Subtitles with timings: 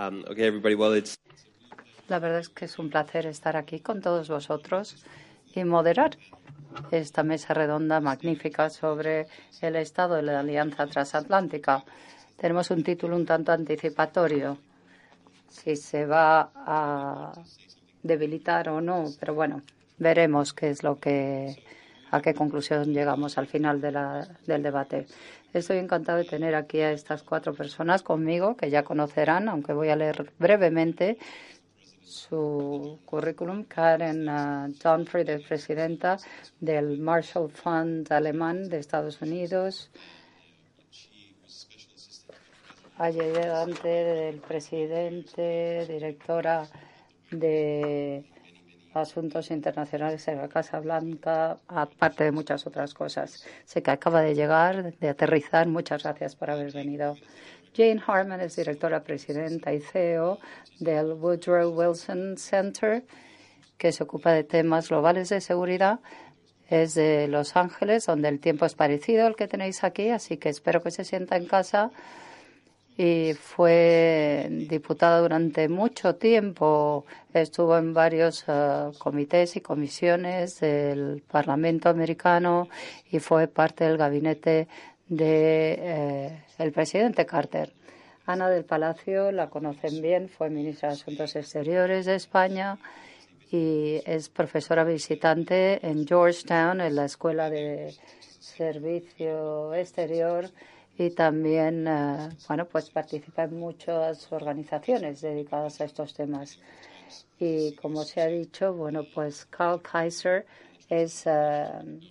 [0.00, 0.22] Um,
[2.08, 5.04] La verdad es que es un placer estar aquí con todos vosotros
[5.54, 6.16] y moderar
[6.90, 9.26] esta mesa redonda magnífica sobre
[9.60, 11.84] el estado de la Alianza Transatlántica.
[12.38, 14.56] Tenemos un título un tanto anticipatorio,
[15.48, 17.32] si se va a
[18.02, 19.60] debilitar o no, pero bueno,
[19.98, 21.62] veremos qué es lo que
[22.10, 25.06] a qué conclusión llegamos al final de la, del debate.
[25.52, 29.88] Estoy encantado de tener aquí a estas cuatro personas conmigo, que ya conocerán, aunque voy
[29.88, 31.18] a leer brevemente
[32.04, 33.64] su currículum.
[33.64, 36.18] Karen uh, Dunfrey, es presidenta
[36.60, 39.90] del Marshall Fund alemán de Estados Unidos.
[42.98, 46.68] Ayudante del presidente, directora
[47.30, 48.29] de
[48.94, 53.44] Asuntos Internacionales en la Casa Blanca, aparte de muchas otras cosas.
[53.64, 55.68] Sé que acaba de llegar, de aterrizar.
[55.68, 57.16] Muchas gracias por haber venido.
[57.74, 60.38] Jane Harman es directora presidenta y CEO
[60.80, 63.04] del Woodrow Wilson Center,
[63.78, 66.00] que se ocupa de temas globales de seguridad.
[66.68, 70.48] Es de Los Ángeles, donde el tiempo es parecido al que tenéis aquí, así que
[70.48, 71.90] espero que se sienta en casa
[73.02, 77.06] y fue diputada durante mucho tiempo.
[77.32, 82.68] Estuvo en varios eh, comités y comisiones del Parlamento americano
[83.10, 84.68] y fue parte del gabinete
[85.08, 87.72] de, eh, presidente Carter.
[88.26, 92.76] Ana del Palacio, la conocen bien, fue ministra de Asuntos Exteriores de España
[93.50, 97.94] y es profesora visitante en Georgetown, en la Escuela de
[98.40, 100.50] Servicio Exterior
[101.00, 106.58] y también, eh, bueno, pues participa en muchas organizaciones dedicadas a estos temas.
[107.38, 110.44] Y como se ha dicho, bueno, pues Carl Kaiser
[110.90, 111.64] es eh,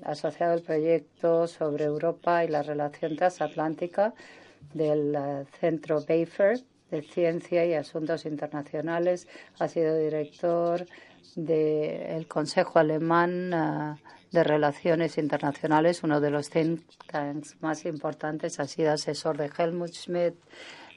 [0.04, 4.16] asociado al proyecto sobre Europa y la relación transatlántica
[4.74, 6.60] del eh, Centro Bafer
[6.90, 9.28] de Ciencia y Asuntos Internacionales.
[9.60, 10.84] Ha sido director
[11.36, 13.54] del Consejo Alemán
[14.32, 16.82] de Relaciones Internacionales, uno de los think
[17.12, 20.36] tanks más importantes, ha sido asesor de Helmut Schmidt,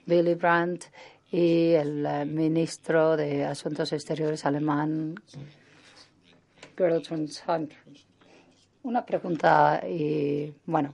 [0.07, 0.85] Willy Brandt
[1.31, 5.15] y el eh, ministro de Asuntos Exteriores alemán,
[6.77, 7.73] Gertrude Hunt.
[8.83, 10.93] Una pregunta y, bueno,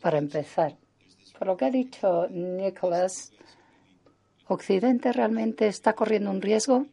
[0.00, 0.76] para empezar,
[1.38, 3.32] por lo que ha dicho Nicholas,
[4.48, 6.86] ¿Occidente realmente está corriendo un riesgo?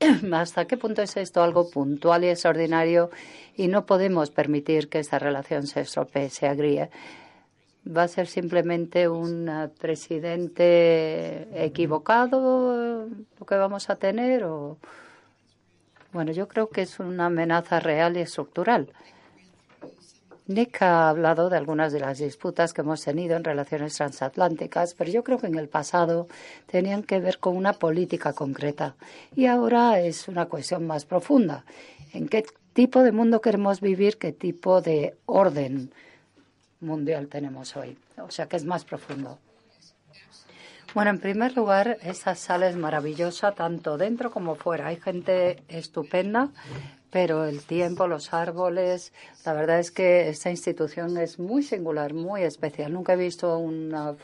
[0.32, 3.10] ¿Hasta qué punto es esto algo puntual y extraordinario
[3.56, 6.90] y no podemos permitir que esta relación se estropee, se agríe?
[7.86, 14.44] ¿Va a ser simplemente un eh, presidente equivocado lo que vamos a tener?
[14.44, 14.78] O...
[16.12, 18.92] Bueno, yo creo que es una amenaza real y estructural.
[20.50, 25.08] Nick ha hablado de algunas de las disputas que hemos tenido en relaciones transatlánticas, pero
[25.08, 26.26] yo creo que en el pasado
[26.66, 28.96] tenían que ver con una política concreta
[29.36, 31.64] y ahora es una cuestión más profunda.
[32.12, 34.18] ¿En qué tipo de mundo queremos vivir?
[34.18, 35.92] ¿Qué tipo de orden
[36.80, 37.96] mundial tenemos hoy?
[38.18, 39.38] O sea que es más profundo.
[40.94, 44.88] Bueno, en primer lugar, esa sala es maravillosa tanto dentro como fuera.
[44.88, 46.48] Hay gente estupenda
[47.10, 49.12] pero el tiempo, los árboles,
[49.44, 52.92] la verdad es que esta institución es muy singular, muy especial.
[52.92, 54.16] Nunca he visto un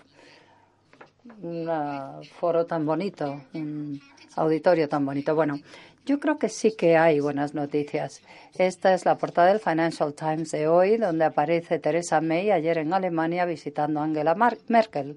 [2.39, 4.01] foro tan bonito, un
[4.37, 5.35] auditorio tan bonito.
[5.35, 5.59] Bueno,
[6.05, 8.23] yo creo que sí que hay buenas noticias.
[8.57, 12.95] Esta es la portada del Financial Times de hoy, donde aparece Theresa May ayer en
[12.95, 14.37] Alemania visitando a Angela
[14.69, 15.17] Merkel.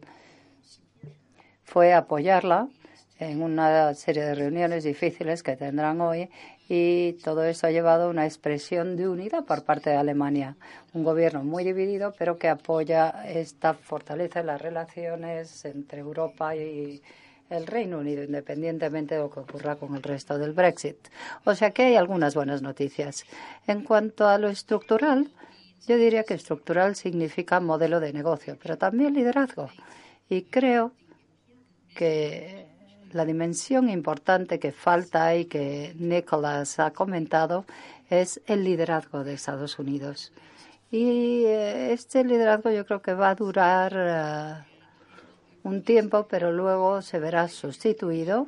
[1.63, 2.68] Fue apoyarla
[3.19, 6.29] en una serie de reuniones difíciles que tendrán hoy
[6.72, 10.56] y todo eso ha llevado a una expresión de unidad por parte de Alemania.
[10.94, 17.02] Un gobierno muy dividido, pero que apoya esta fortaleza en las relaciones entre Europa y
[17.50, 20.97] el Reino Unido, independientemente de lo que ocurra con el resto del Brexit.
[21.43, 23.26] O sea que hay algunas buenas noticias.
[23.66, 25.32] En cuanto a lo estructural,
[25.88, 29.72] yo diría que estructural significa modelo de negocio, pero también liderazgo.
[30.29, 30.91] Y creo
[31.96, 32.68] que
[33.11, 37.66] la dimensión importante que falta y que Nicholas ha comentado
[38.09, 40.32] es el liderazgo de Estados Unidos.
[40.91, 44.64] Y eh, este liderazgo yo creo que va a durar eh,
[45.64, 48.47] un tiempo, pero luego se verá sustituido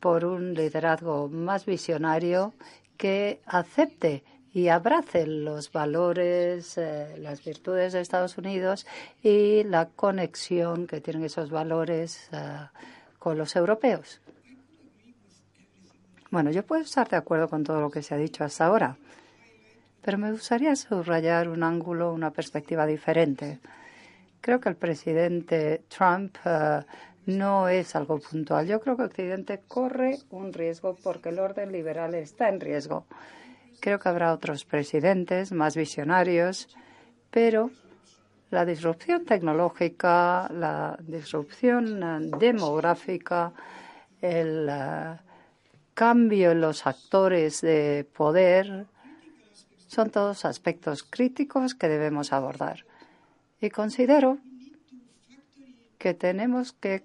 [0.00, 2.52] por un liderazgo más visionario
[2.96, 8.86] que acepte y abrace los valores, eh, las virtudes de Estados Unidos
[9.22, 12.28] y la conexión que tienen esos valores
[13.22, 14.20] con los europeos.
[16.32, 18.96] Bueno, yo puedo estar de acuerdo con todo lo que se ha dicho hasta ahora,
[20.02, 23.60] pero me gustaría subrayar un ángulo, una perspectiva diferente.
[24.40, 26.82] Creo que el presidente Trump uh,
[27.26, 28.66] no es algo puntual.
[28.66, 33.06] Yo creo que Occidente corre un riesgo porque el orden liberal está en riesgo.
[33.80, 36.76] Creo que habrá otros presidentes más visionarios,
[37.30, 37.70] pero
[38.52, 43.50] la disrupción tecnológica, la disrupción uh, demográfica,
[44.20, 45.16] el uh,
[45.94, 48.84] cambio en los actores de poder,
[49.88, 52.84] son todos aspectos críticos que debemos abordar.
[53.58, 54.36] Y considero
[55.96, 57.04] que tenemos que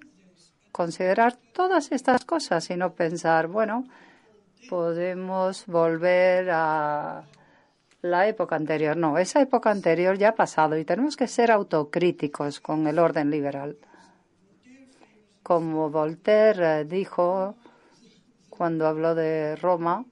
[0.74, 3.86] considerar todas estas cosas y no pensar, bueno,
[4.70, 7.24] podemos volver a
[8.12, 8.98] la época anterior.
[8.98, 13.30] No, esa época anterior ya ha pasado y tenemos que ser autocríticos con el orden
[13.30, 13.78] liberal.
[15.44, 17.56] Como Voltaire dijo
[18.50, 20.06] cuando habló de Roma,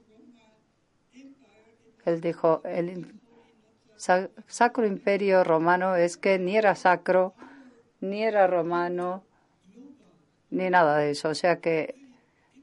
[2.06, 3.20] él dijo, el
[3.98, 7.34] Sacro Imperio Romano es que ni era sacro,
[8.00, 9.24] ni era romano,
[10.52, 11.30] ni nada de eso.
[11.30, 11.96] O sea que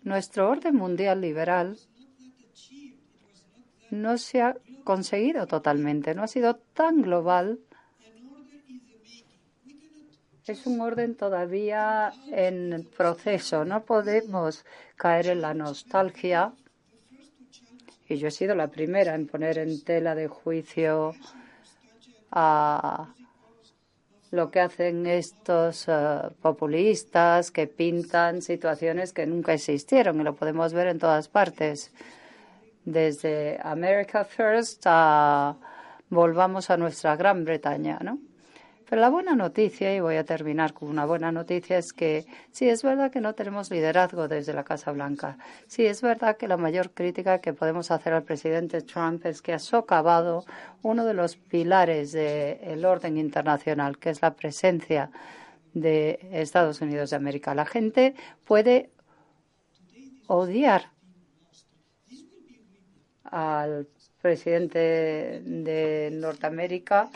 [0.05, 1.77] nuestro orden mundial liberal
[3.91, 7.59] no se ha conseguido totalmente, no ha sido tan global.
[10.47, 13.65] Es un orden todavía en proceso.
[13.65, 14.65] No podemos
[14.97, 16.53] caer en la nostalgia
[18.09, 21.15] y yo he sido la primera en poner en tela de juicio
[22.31, 23.15] a
[24.33, 30.73] lo que hacen estos eh, populistas que pintan situaciones que nunca existieron y lo podemos
[30.73, 31.93] ver en todas partes.
[32.85, 35.57] Desde America First a
[36.11, 38.19] volvamos a nuestra Gran Bretaña, ¿no?
[38.93, 42.69] Pero la buena noticia, y voy a terminar con una buena noticia, es que sí
[42.69, 45.39] es verdad que no tenemos liderazgo desde la Casa Blanca.
[45.67, 49.55] Sí es verdad que la mayor crítica que podemos hacer al presidente Trump es que
[49.55, 50.45] ha socavado
[50.83, 55.11] uno de los pilares del orden internacional, que es la presencia
[55.73, 57.55] de Estados Unidos de América.
[57.55, 58.15] La gente
[58.45, 58.91] puede
[60.27, 60.92] odiar
[63.33, 63.89] al
[64.21, 67.11] presidente de Norteamérica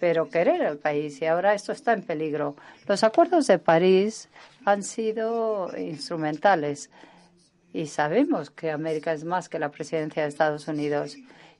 [0.00, 2.56] pero querer el país y ahora esto está en peligro.
[2.88, 4.30] Los acuerdos de París
[4.64, 6.90] han sido instrumentales
[7.72, 11.16] y sabemos que América es más que la presidencia de Estados Unidos.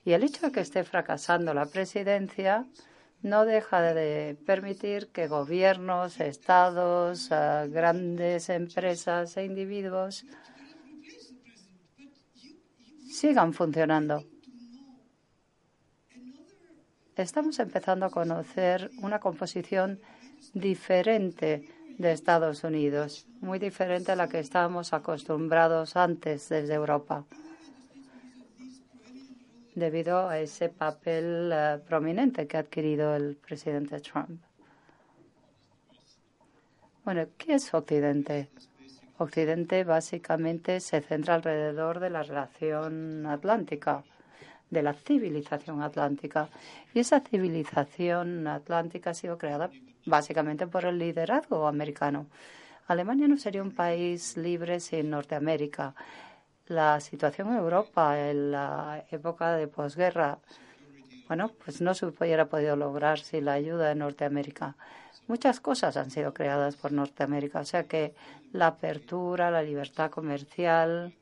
[0.07, 2.65] Y el hecho de que esté fracasando la presidencia
[3.23, 10.25] no deja de permitir que gobiernos, estados, eh, grandes empresas e individuos
[13.11, 14.25] sigan funcionando
[17.23, 20.01] estamos empezando a conocer una composición
[20.55, 21.69] diferente
[21.99, 27.25] de Estados Unidos, muy diferente a la que estábamos acostumbrados antes desde Europa,
[29.75, 34.41] debido a ese papel uh, prominente que ha adquirido el presidente Trump.
[37.05, 38.49] Bueno, ¿qué es Occidente?
[39.21, 44.03] Occidente básicamente se centra alrededor de la relación atlántica
[44.71, 46.49] de la civilización atlántica.
[46.95, 49.69] Y esa civilización atlántica ha sido creada
[50.07, 52.29] básicamente por el liderazgo americano.
[52.87, 55.95] Alemania no sería un país libre sin Norteamérica.
[56.69, 60.39] La situación en Europa en la época de posguerra,
[61.29, 64.77] bueno, pues no se hubiera podido lograr sin la ayuda de Norteamérica.
[65.31, 68.17] Muchas cosas han sido creadas por Norteamérica, o sea que
[68.51, 71.15] la apertura, la libertad comercial,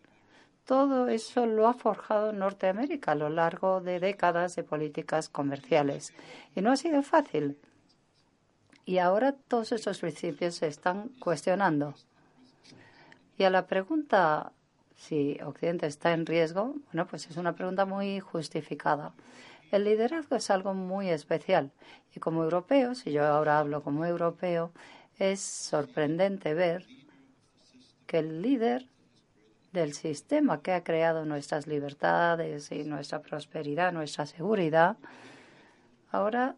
[0.64, 6.14] todo eso lo ha forjado Norteamérica a lo largo de décadas de políticas comerciales.
[6.56, 7.58] Y no ha sido fácil.
[8.86, 11.92] Y ahora todos esos principios se están cuestionando.
[13.36, 14.52] Y a la pregunta
[14.96, 19.12] si Occidente está en riesgo, bueno, pues es una pregunta muy justificada.
[19.70, 21.70] El liderazgo es algo muy especial
[22.14, 24.72] y como europeos, y yo ahora hablo como europeo,
[25.18, 26.86] es sorprendente ver
[28.06, 28.86] que el líder
[29.72, 34.96] del sistema que ha creado nuestras libertades y nuestra prosperidad, nuestra seguridad,
[36.10, 36.56] ahora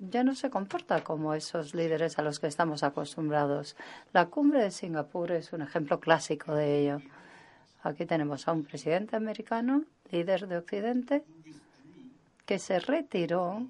[0.00, 3.76] ya no se comporta como esos líderes a los que estamos acostumbrados.
[4.12, 7.00] La cumbre de Singapur es un ejemplo clásico de ello.
[7.82, 11.24] Aquí tenemos a un presidente americano, líder de Occidente,
[12.46, 13.66] que se retiró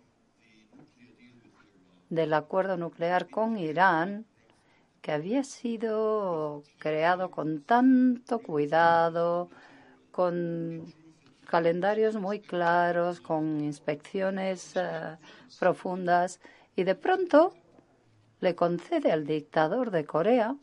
[2.11, 4.26] del acuerdo nuclear con Irán
[5.02, 9.50] que había sido creado con tanto cuidado,
[10.12, 10.95] con
[11.47, 15.16] calendarios muy claros, con inspecciones eh,
[15.59, 16.40] profundas,
[16.76, 17.52] y de pronto
[18.40, 20.54] le concede al dictador de Corea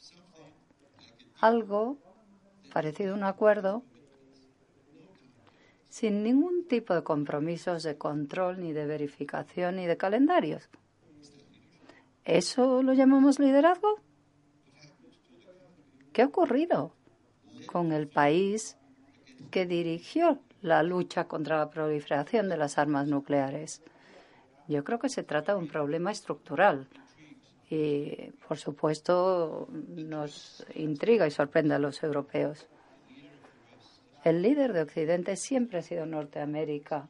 [1.42, 1.98] algo
[2.70, 3.84] parecido un acuerdo
[5.90, 10.70] sin ningún tipo de compromisos de control, ni de verificación, ni de calendarios.
[12.24, 14.00] ¿Eso lo llamamos liderazgo?
[16.14, 16.94] ¿Qué ha ocurrido
[17.66, 18.78] con el país
[19.52, 23.82] que dirigió la lucha contra la proliferación de las armas nucleares?
[24.68, 26.88] Yo creo que se trata de un problema estructural
[27.70, 32.68] y, por supuesto, nos intriga y sorprende a los europeos.
[34.24, 37.08] El líder de Occidente siempre ha sido Norteamérica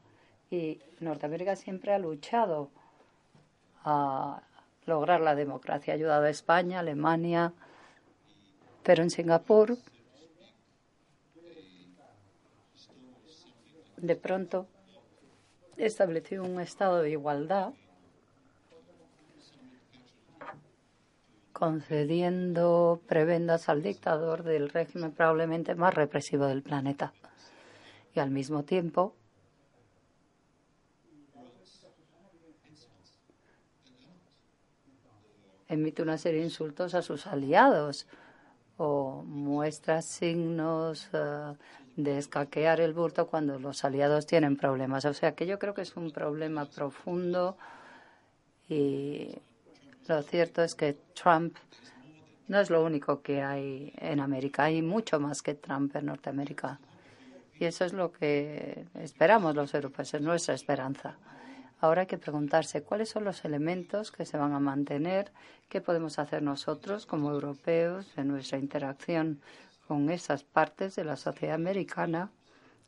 [0.51, 2.69] y Norteamérica siempre ha luchado
[3.83, 4.41] a
[4.85, 5.93] lograr la democracia.
[5.93, 7.53] Ha ayudado a España, Alemania,
[8.83, 9.77] pero en Singapur
[13.97, 14.67] de pronto
[15.77, 17.73] estableció un estado de igualdad
[21.59, 27.11] concediendo prebendas al dictador del régimen probablemente más represivo del planeta.
[28.15, 29.13] Y al mismo tiempo
[35.67, 38.07] emite una serie de insultos a sus aliados
[38.77, 41.57] o muestra signos uh,
[41.97, 45.03] de escaquear el burto cuando los aliados tienen problemas.
[45.03, 47.57] O sea que yo creo que es un problema profundo
[48.69, 49.35] y
[50.09, 51.55] lo cierto es que Trump
[52.47, 56.79] no es lo único que hay en América, hay mucho más que Trump en Norteamérica.
[57.59, 61.17] Y eso es lo que esperamos los europeos, es nuestra esperanza.
[61.79, 65.31] Ahora hay que preguntarse cuáles son los elementos que se van a mantener,
[65.69, 69.41] qué podemos hacer nosotros como europeos en nuestra interacción
[69.87, 72.31] con esas partes de la sociedad americana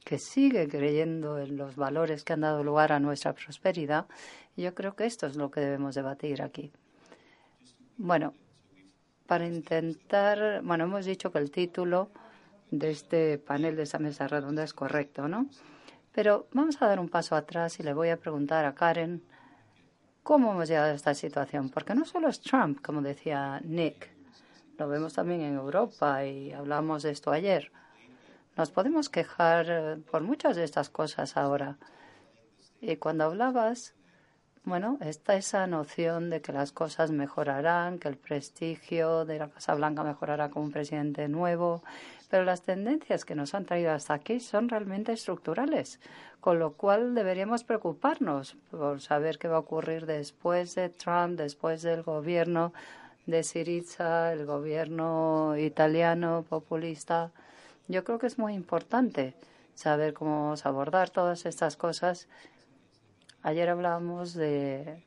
[0.03, 4.07] que sigue creyendo en los valores que han dado lugar a nuestra prosperidad.
[4.57, 6.71] Yo creo que esto es lo que debemos debatir aquí.
[8.03, 8.33] Bueno,
[9.27, 12.09] para intentar, bueno, hemos dicho que el título
[12.71, 15.45] de este panel de esa mesa redonda es correcto, ¿no?
[16.11, 19.21] Pero vamos a dar un paso atrás y le voy a preguntar a Karen
[20.23, 24.09] cómo hemos llegado a esta situación, porque no solo es Trump, como decía Nick,
[24.79, 27.71] lo vemos también en Europa y hablamos de esto ayer.
[28.57, 31.77] Nos podemos quejar por muchas de estas cosas ahora.
[32.81, 33.93] Y cuando hablabas
[34.63, 39.73] bueno, está esa noción de que las cosas mejorarán, que el prestigio de la Casa
[39.73, 41.81] Blanca mejorará con un presidente nuevo,
[42.29, 45.99] pero las tendencias que nos han traído hasta aquí son realmente estructurales,
[46.39, 51.81] con lo cual deberíamos preocuparnos por saber qué va a ocurrir después de Trump, después
[51.81, 52.71] del gobierno
[53.25, 57.31] de Siriza, el gobierno italiano populista.
[57.87, 59.33] Yo creo que es muy importante
[59.73, 62.27] saber cómo vamos a abordar todas estas cosas
[63.43, 65.03] Ayer hablábamos de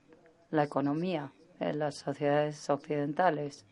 [0.50, 3.64] la economía en las sociedades occidentales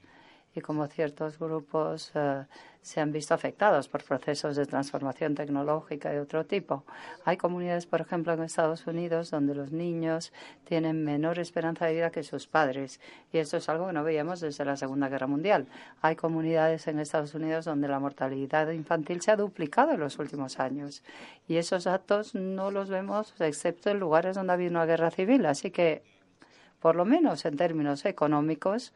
[0.55, 2.45] y cómo ciertos grupos eh,
[2.83, 6.85] se han visto afectados por procesos de transformación tecnológica de otro tipo.
[7.25, 10.33] Hay comunidades, por ejemplo, en Estados Unidos donde los niños
[10.65, 13.01] tienen menor esperanza de vida que sus padres
[13.33, 15.69] y esto es algo que no veíamos desde la Segunda Guerra Mundial.
[16.01, 20.59] Hay comunidades en Estados Unidos donde la mortalidad infantil se ha duplicado en los últimos
[20.59, 21.03] años
[21.47, 25.47] y esos datos no los vemos excepto en lugares donde ha habido una guerra civil.
[25.47, 26.03] Así que,
[26.81, 28.93] por lo menos en términos económicos,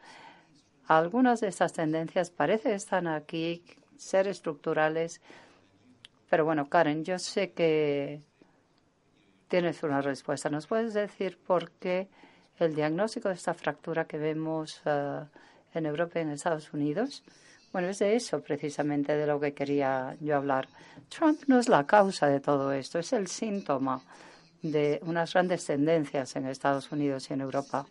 [0.87, 3.63] algunas de estas tendencias parece están aquí,
[3.97, 5.21] ser estructurales.
[6.29, 8.21] Pero bueno, Karen, yo sé que
[9.47, 10.49] tienes una respuesta.
[10.49, 12.07] ¿Nos puedes decir por qué
[12.57, 15.23] el diagnóstico de esta fractura que vemos eh,
[15.73, 17.23] en Europa y en Estados Unidos?
[17.71, 20.67] Bueno, es de eso precisamente de lo que quería yo hablar.
[21.09, 24.01] Trump no es la causa de todo esto, es el síntoma
[24.61, 27.85] de unas grandes tendencias en Estados Unidos y en Europa.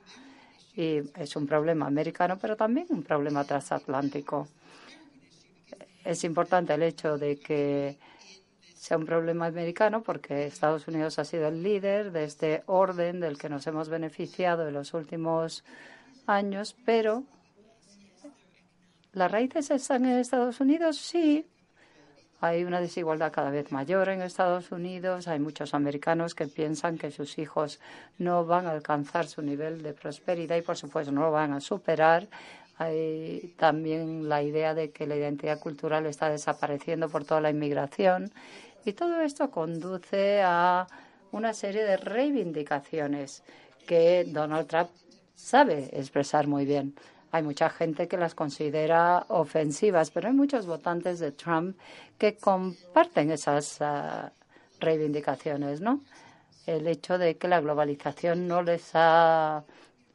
[0.76, 4.46] Y es un problema americano, pero también un problema transatlántico.
[6.04, 7.96] Es importante el hecho de que
[8.74, 13.38] sea un problema americano porque Estados Unidos ha sido el líder de este orden del
[13.38, 15.64] que nos hemos beneficiado en los últimos
[16.26, 17.24] años, pero
[19.12, 20.98] ¿las raíces están en Estados Unidos?
[20.98, 21.46] Sí,
[22.40, 25.26] hay una desigualdad cada vez mayor en Estados Unidos.
[25.26, 27.80] Hay muchos americanos que piensan que sus hijos
[28.18, 31.60] no van a alcanzar su nivel de prosperidad y, por supuesto, no lo van a
[31.60, 32.28] superar.
[32.78, 38.30] Hay también la idea de que la identidad cultural está desapareciendo por toda la inmigración.
[38.84, 40.86] Y todo esto conduce a
[41.32, 43.42] una serie de reivindicaciones
[43.86, 44.90] que Donald Trump
[45.34, 46.94] sabe expresar muy bien.
[47.32, 51.76] Hay mucha gente que las considera ofensivas, pero hay muchos votantes de Trump
[52.18, 54.32] que comparten esas ah,
[54.80, 56.02] reivindicaciones, ¿no?
[56.66, 59.64] El hecho de que la globalización no les ha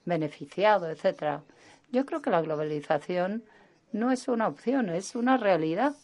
[0.06, 1.44] beneficiado, etcétera.
[1.92, 3.44] Yo creo que la globalización
[3.92, 5.96] no es una opción, es una realidad.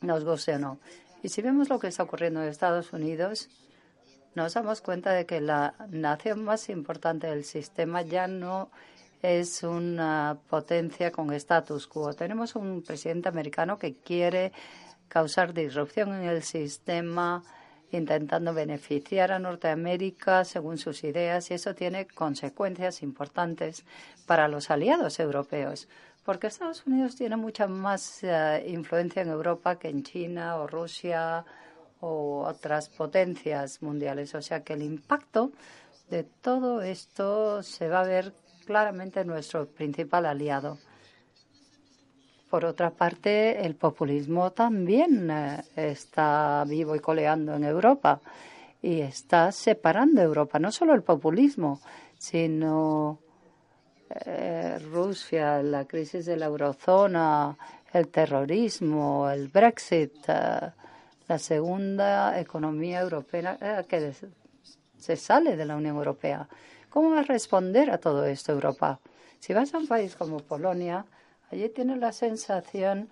[0.00, 0.78] Nos guste o no.
[1.22, 3.48] Y si vemos lo que está ocurriendo en Estados Unidos,
[4.34, 8.70] nos damos cuenta de que la nación más importante del sistema ya no
[9.22, 12.12] es una potencia con status quo.
[12.14, 14.52] Tenemos un presidente americano que quiere
[15.08, 17.42] causar disrupción en el sistema,
[17.90, 23.84] intentando beneficiar a Norteamérica según sus ideas, y eso tiene consecuencias importantes
[24.26, 25.88] para los aliados europeos,
[26.24, 31.44] porque Estados Unidos tiene mucha más uh, influencia en Europa que en China o Rusia
[32.00, 34.34] o otras potencias mundiales.
[34.34, 35.50] O sea que el impacto
[36.10, 38.34] de todo esto se va a ver
[38.68, 40.76] claramente en nuestro principal aliado.
[42.50, 48.20] Por otra parte, el populismo también eh, está vivo y coleando en Europa
[48.82, 50.58] y está separando Europa.
[50.58, 51.80] No solo el populismo,
[52.18, 53.20] sino
[54.26, 57.56] eh, Rusia, la crisis de la eurozona,
[57.90, 60.72] el terrorismo, el Brexit, eh,
[61.26, 64.12] la segunda economía europea que
[64.98, 66.46] se sale de la Unión Europea.
[66.90, 69.00] ¿Cómo va a responder a todo esto Europa?
[69.40, 71.04] Si vas a un país como Polonia,
[71.50, 73.08] allí tienes la sensación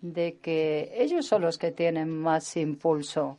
[0.00, 3.38] de que ellos son los que tienen más impulso.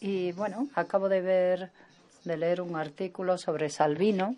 [0.00, 1.70] Y bueno, acabo de ver,
[2.24, 4.36] de leer un artículo sobre Salvino,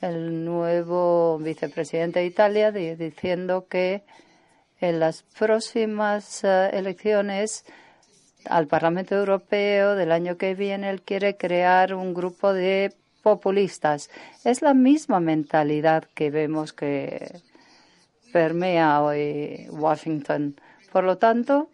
[0.00, 4.02] el nuevo vicepresidente de Italia, diciendo que
[4.80, 7.64] en las próximas uh, elecciones
[8.48, 14.10] al Parlamento Europeo del año que viene, él quiere crear un grupo de populistas.
[14.44, 17.40] Es la misma mentalidad que vemos que
[18.32, 20.56] permea hoy Washington.
[20.92, 21.68] Por lo tanto,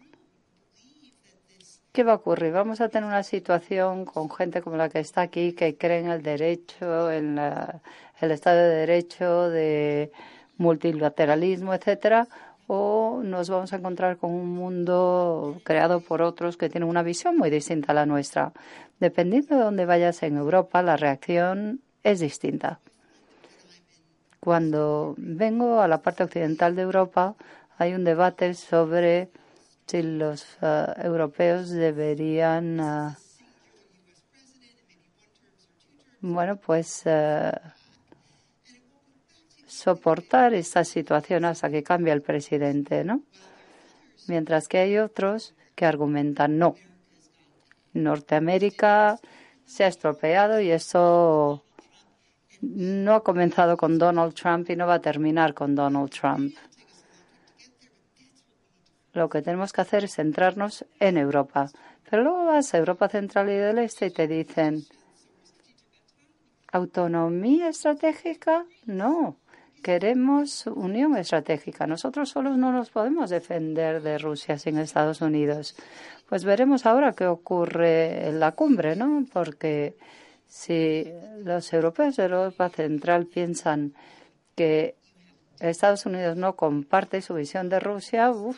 [1.93, 2.51] ¿qué va a ocurrir?
[2.51, 6.09] Vamos a tener una situación con gente como la que está aquí, que cree en
[6.09, 10.11] el derecho, en el Estado de Derecho, de
[10.57, 12.27] multilateralismo, etcétera,
[12.67, 17.37] o nos vamos a encontrar con un mundo creado por otros que tienen una visión
[17.37, 18.53] muy distinta a la nuestra.
[18.99, 22.79] Dependiendo de dónde vayas en Europa, la reacción es distinta.
[24.39, 27.35] Cuando vengo a la parte occidental de Europa,
[27.77, 29.29] hay un debate sobre
[29.87, 33.15] si los uh, europeos deberían, uh,
[36.21, 37.51] bueno, pues uh,
[39.67, 43.21] soportar esta situación hasta que cambie el presidente, ¿no?
[44.27, 46.75] Mientras que hay otros que argumentan no.
[47.93, 49.19] Norteamérica
[49.65, 51.63] se ha estropeado y eso
[52.61, 56.55] no ha comenzado con Donald Trump y no va a terminar con Donald Trump.
[59.13, 61.69] Lo que tenemos que hacer es centrarnos en Europa.
[62.09, 64.83] Pero luego vas a Europa Central y del Este y te dicen,
[66.71, 68.65] ¿autonomía estratégica?
[68.85, 69.37] No.
[69.85, 71.85] Queremos unión estratégica.
[71.85, 75.75] Nosotros solos no nos podemos defender de Rusia sin Estados Unidos.
[76.27, 79.27] Pues veremos ahora qué ocurre en la cumbre, ¿no?
[79.31, 79.95] Porque
[80.47, 81.05] si
[81.43, 83.93] los europeos de Europa Central piensan
[84.55, 84.95] que
[85.59, 88.57] Estados Unidos no comparte su visión de Rusia, uff,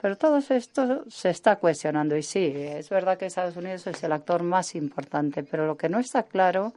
[0.00, 2.16] pero todo esto se está cuestionando.
[2.16, 5.88] Y sí, es verdad que Estados Unidos es el actor más importante, pero lo que
[5.88, 6.74] no está claro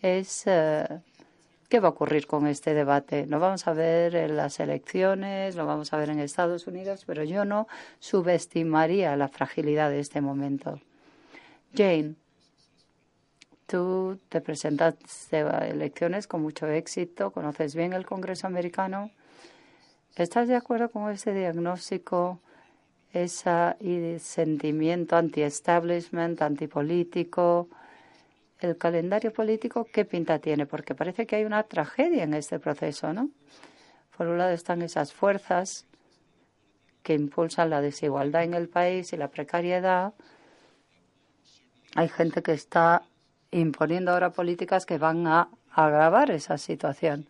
[0.00, 0.86] es eh,
[1.68, 3.26] ¿Qué va a ocurrir con este debate?
[3.26, 7.24] Lo vamos a ver en las elecciones, lo vamos a ver en Estados Unidos, pero
[7.24, 7.66] yo no
[7.98, 10.80] subestimaría la fragilidad de este momento.
[11.74, 12.14] Jane,
[13.66, 19.10] tú te presentaste a elecciones con mucho éxito, conoces bien el Congreso americano.
[20.14, 22.38] ¿Estás de acuerdo con ese diagnóstico,
[23.12, 23.74] ese
[24.20, 27.68] sentimiento anti-establishment, antipolítico?
[28.60, 30.66] El calendario político, ¿qué pinta tiene?
[30.66, 33.30] Porque parece que hay una tragedia en este proceso, ¿no?
[34.16, 35.86] Por un lado están esas fuerzas
[37.02, 40.14] que impulsan la desigualdad en el país y la precariedad.
[41.94, 43.02] Hay gente que está
[43.50, 47.28] imponiendo ahora políticas que van a agravar esa situación.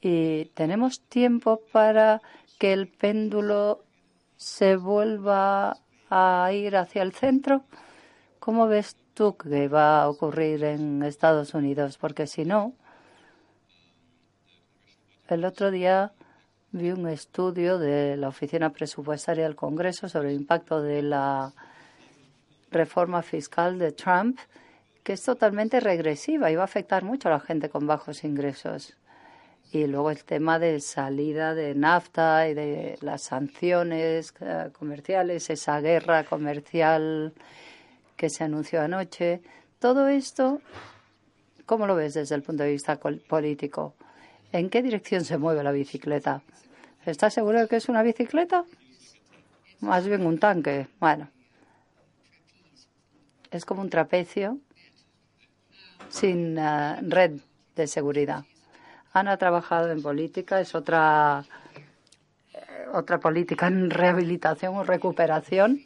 [0.00, 2.20] Y tenemos tiempo para
[2.58, 3.84] que el péndulo
[4.36, 5.78] se vuelva
[6.10, 7.64] a ir hacia el centro.
[8.40, 12.74] ¿Cómo ves tú que va a ocurrir en Estados Unidos, porque si no,
[15.28, 16.12] el otro día
[16.72, 21.52] vi un estudio de la Oficina Presupuestaria del Congreso sobre el impacto de la
[22.70, 24.38] reforma fiscal de Trump,
[25.04, 28.96] que es totalmente regresiva y va a afectar mucho a la gente con bajos ingresos.
[29.70, 35.80] Y luego el tema de salida de NAFTA y de las sanciones eh, comerciales, esa
[35.80, 37.32] guerra comercial
[38.16, 39.42] que se anunció anoche.
[39.78, 40.60] Todo esto,
[41.66, 43.94] ¿cómo lo ves desde el punto de vista político?
[44.52, 46.42] ¿En qué dirección se mueve la bicicleta?
[47.04, 48.64] ¿Estás seguro de que es una bicicleta?
[49.80, 50.86] Más bien un tanque.
[51.00, 51.28] Bueno,
[53.50, 54.58] es como un trapecio
[56.08, 57.40] sin uh, red
[57.76, 58.44] de seguridad.
[59.12, 61.44] Ana ha trabajado en política, es otra,
[62.52, 65.80] eh, otra política en rehabilitación o recuperación.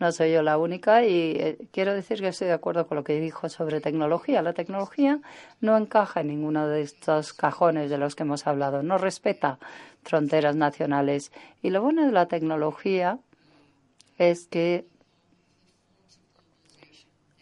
[0.00, 3.04] No soy yo la única y eh, quiero decir que estoy de acuerdo con lo
[3.04, 4.40] que dijo sobre tecnología.
[4.40, 5.20] La tecnología
[5.60, 8.82] no encaja en ninguno de estos cajones de los que hemos hablado.
[8.82, 9.58] No respeta
[10.02, 11.32] fronteras nacionales.
[11.60, 13.18] Y lo bueno de la tecnología
[14.16, 14.86] es que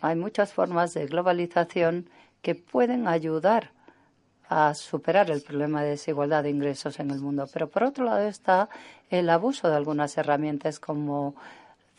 [0.00, 2.10] hay muchas formas de globalización
[2.42, 3.70] que pueden ayudar
[4.48, 7.48] a superar el problema de desigualdad de ingresos en el mundo.
[7.52, 8.68] Pero por otro lado está
[9.10, 11.36] el abuso de algunas herramientas como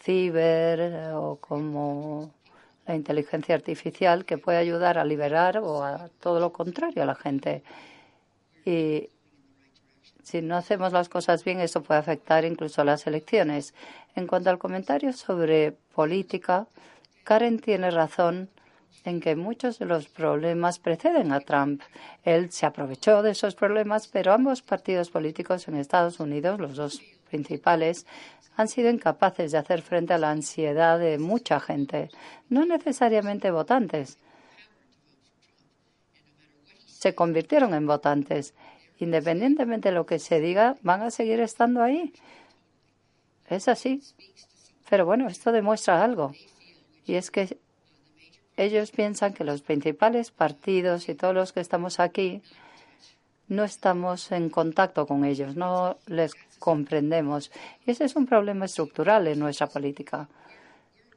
[0.02, 2.34] ciber eh, o como
[2.88, 7.16] la inteligencia artificial que puede ayudar a liberar o a todo lo contrario a la
[7.16, 7.64] gente.
[8.66, 9.10] Y
[10.24, 13.74] si no hacemos las cosas bien, eso puede afectar incluso a las elecciones.
[14.16, 16.68] En cuanto al comentario sobre política,
[17.24, 18.50] Karen tiene razón
[19.06, 21.82] en que muchos de los problemas preceden a Trump.
[22.24, 27.02] Él se aprovechó de esos problemas, pero ambos partidos políticos en Estados Unidos, los dos
[27.30, 28.06] principales,
[28.58, 32.10] han sido incapaces de hacer frente a la ansiedad de mucha gente,
[32.50, 34.18] no necesariamente votantes.
[36.86, 38.54] Se convirtieron en votantes.
[38.98, 42.12] Independientemente de lo que se diga, van a seguir estando ahí.
[43.48, 44.02] Es así.
[44.90, 46.34] Pero bueno, esto demuestra algo.
[47.06, 47.58] Y es que
[48.58, 52.42] ellos piensan que los principales partidos y todos los que estamos aquí
[53.48, 57.52] no estamos en contacto con ellos, no les comprendemos.
[57.86, 60.30] Ese es un problema estructural en nuestra política.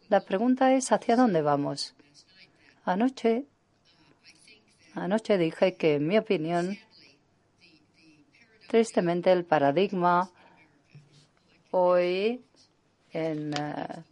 [0.09, 1.95] La pregunta es ¿hacia dónde vamos?
[2.85, 3.45] Anoche,
[4.95, 6.79] anoche dije que, en mi opinión,
[8.69, 10.31] tristemente el paradigma
[11.71, 12.45] hoy
[13.13, 14.05] en eh,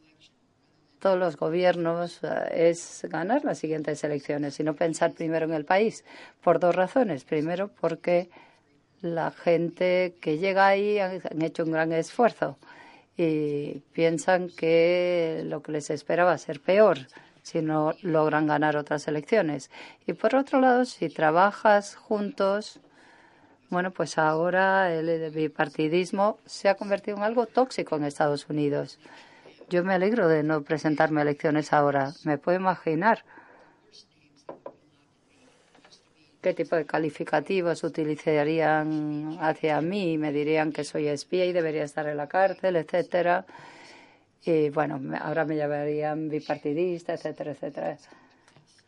[1.01, 5.65] todos los gobiernos eh, es ganar las siguientes elecciones y no pensar primero en el
[5.65, 6.05] país,
[6.43, 7.25] por dos razones.
[7.25, 8.31] Primero, porque
[9.03, 12.59] la gente que llega ahí han hecho un gran esfuerzo
[13.17, 16.99] y piensan que lo que les espera va a ser peor
[17.43, 19.71] si no logran ganar otras elecciones.
[20.07, 22.81] Y por otro lado, si trabajas juntos,
[23.71, 28.99] bueno, pues ahora el bipartidismo se ha convertido en algo tóxico en Estados Unidos.
[29.69, 32.13] Yo me alegro de no presentarme a elecciones ahora.
[32.25, 33.25] Me puedo imaginar
[36.41, 40.19] qué tipo de calificativos utilizarían hacia mí.
[40.19, 43.45] Me dirían que soy espía y debería estar en la cárcel, etcétera.
[44.45, 47.99] Y bueno, ahora me llamarían bipartidista, etcétera, etcétera.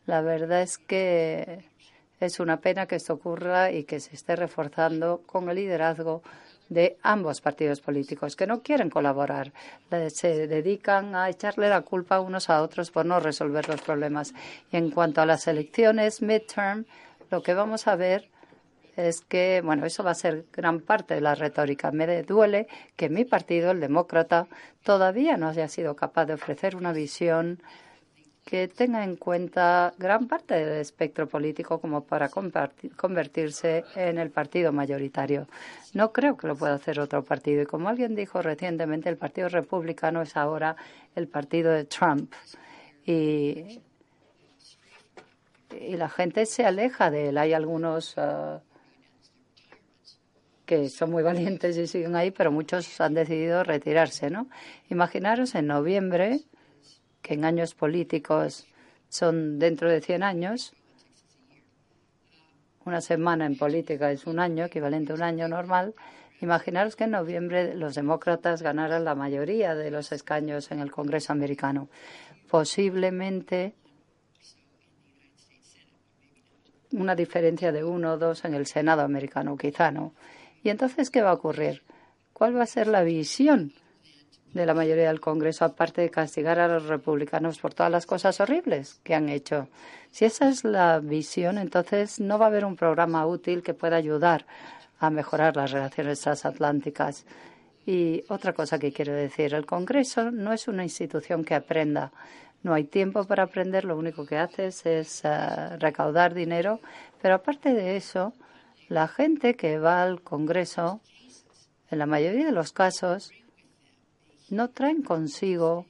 [0.05, 1.63] La verdad es que
[2.19, 6.23] es una pena que esto ocurra y que se esté reforzando con el liderazgo
[6.69, 9.51] de ambos partidos políticos que no quieren colaborar.
[10.07, 14.33] Se dedican a echarle la culpa unos a otros por no resolver los problemas.
[14.71, 16.85] Y en cuanto a las elecciones midterm,
[17.33, 18.29] lo que vamos a ver
[18.95, 21.91] es que, bueno, eso va a ser gran parte de la retórica.
[21.91, 24.45] Me duele que mi partido, el demócrata,
[24.83, 27.59] todavía no haya sido capaz de ofrecer una visión
[28.45, 34.71] que tenga en cuenta gran parte del espectro político como para convertirse en el partido
[34.71, 35.47] mayoritario.
[35.95, 37.63] No creo que lo pueda hacer otro partido.
[37.63, 40.75] Y como alguien dijo recientemente, el Partido Republicano es ahora
[41.15, 42.31] el partido de Trump.
[43.07, 43.81] Y,
[45.81, 47.37] y la gente se aleja de él.
[47.37, 48.59] Hay algunos uh,
[50.65, 54.47] que son muy valientes y siguen ahí, pero muchos han decidido retirarse, ¿no?
[54.89, 56.41] Imaginaros en noviembre
[57.21, 58.67] que en años políticos
[59.09, 60.73] son dentro de 100 años.
[62.85, 65.95] Una semana en política es un año, equivalente a un año normal.
[66.41, 71.31] Imaginaros que en noviembre los demócratas ganaran la mayoría de los escaños en el Congreso
[71.31, 71.87] americano.
[72.49, 73.75] Posiblemente
[76.93, 80.13] una diferencia de uno o dos en el Senado americano, quizá no.
[80.63, 81.83] ¿Y entonces qué va a ocurrir?
[82.31, 83.73] ¿Cuál va a ser la visión
[84.53, 88.39] de la mayoría del Congreso, aparte de castigar a los republicanos por todas las cosas
[88.39, 89.67] horribles que han hecho.
[90.11, 93.95] Si esa es la visión, entonces no va a haber un programa útil que pueda
[93.95, 94.45] ayudar
[94.99, 97.25] a mejorar las relaciones transatlánticas.
[97.85, 102.11] Y otra cosa que quiero decir, el Congreso no es una institución que aprenda.
[102.63, 106.79] No hay tiempo para aprender, lo único que haces es eh, recaudar dinero.
[107.21, 108.33] Pero aparte de eso,
[108.87, 111.01] la gente que va al Congreso,
[111.91, 113.31] en la mayoría de los casos,
[114.49, 115.85] no traen consigo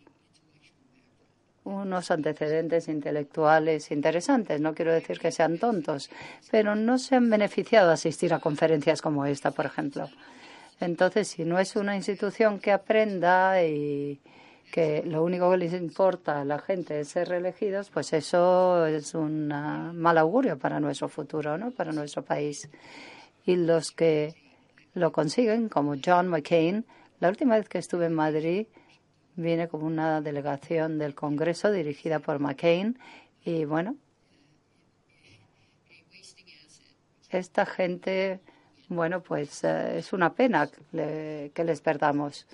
[1.64, 4.60] unos antecedentes intelectuales interesantes.
[4.60, 6.10] No quiero decir que sean tontos,
[6.52, 10.10] pero no se han beneficiado de asistir a conferencias como esta, por ejemplo.
[10.80, 14.20] Entonces, si no es una institución que aprenda y
[14.74, 19.14] que lo único que les importa a la gente es ser reelegidos, pues eso es
[19.14, 21.70] un mal augurio para nuestro futuro, ¿no?
[21.70, 22.68] Para nuestro país.
[23.46, 24.34] Y los que
[24.96, 26.88] lo consiguen, como John McCain,
[27.20, 28.66] la última vez que estuve en Madrid
[29.36, 32.98] vine como una delegación del Congreso dirigida por McCain
[33.46, 33.96] y bueno,
[37.30, 38.40] esta gente,
[38.90, 42.48] bueno, pues eh, es una pena que les perdamos.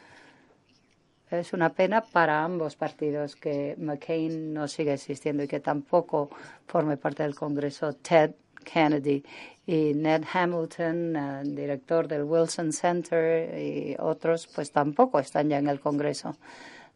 [1.31, 6.29] Es una pena para ambos partidos que McCain no siga existiendo y que tampoco
[6.65, 8.31] forme parte del Congreso Ted
[8.63, 9.23] Kennedy
[9.65, 15.79] y Ned Hamilton, director del Wilson Center y otros, pues tampoco están ya en el
[15.79, 16.35] Congreso.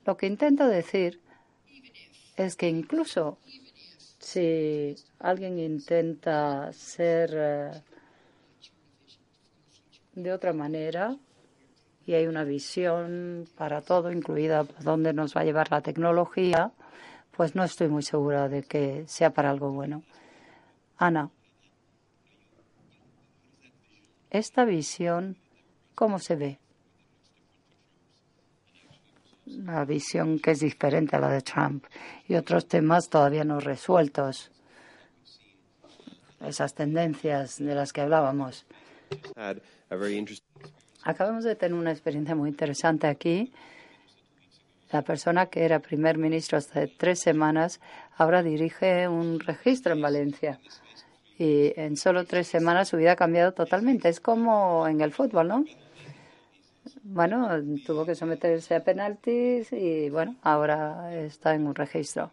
[0.05, 1.21] Lo que intento decir
[2.35, 3.37] es que incluso
[4.19, 7.71] si alguien intenta ser eh,
[10.15, 11.15] de otra manera,
[12.05, 16.71] y hay una visión para todo, incluida dónde nos va a llevar la tecnología,
[17.35, 20.03] pues no estoy muy segura de que sea para algo bueno.
[20.97, 21.29] Ana,
[24.29, 25.37] esta visión,
[25.95, 26.59] ¿cómo se ve?
[29.45, 31.85] La visión que es diferente a la de Trump
[32.27, 34.51] y otros temas todavía no resueltos.
[36.41, 38.65] Esas tendencias de las que hablábamos.
[41.03, 43.51] Acabamos de tener una experiencia muy interesante aquí.
[44.91, 47.81] La persona que era primer ministro hace tres semanas
[48.15, 50.59] ahora dirige un registro en Valencia.
[51.37, 54.07] Y en solo tres semanas su vida ha cambiado totalmente.
[54.07, 55.65] Es como en el fútbol, ¿no?
[57.01, 57.49] Bueno,
[57.85, 62.31] tuvo que someterse a penaltis y bueno, ahora está en un registro.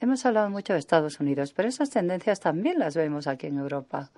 [0.00, 4.10] Hemos hablado mucho de Estados Unidos, pero esas tendencias también las vemos aquí en Europa.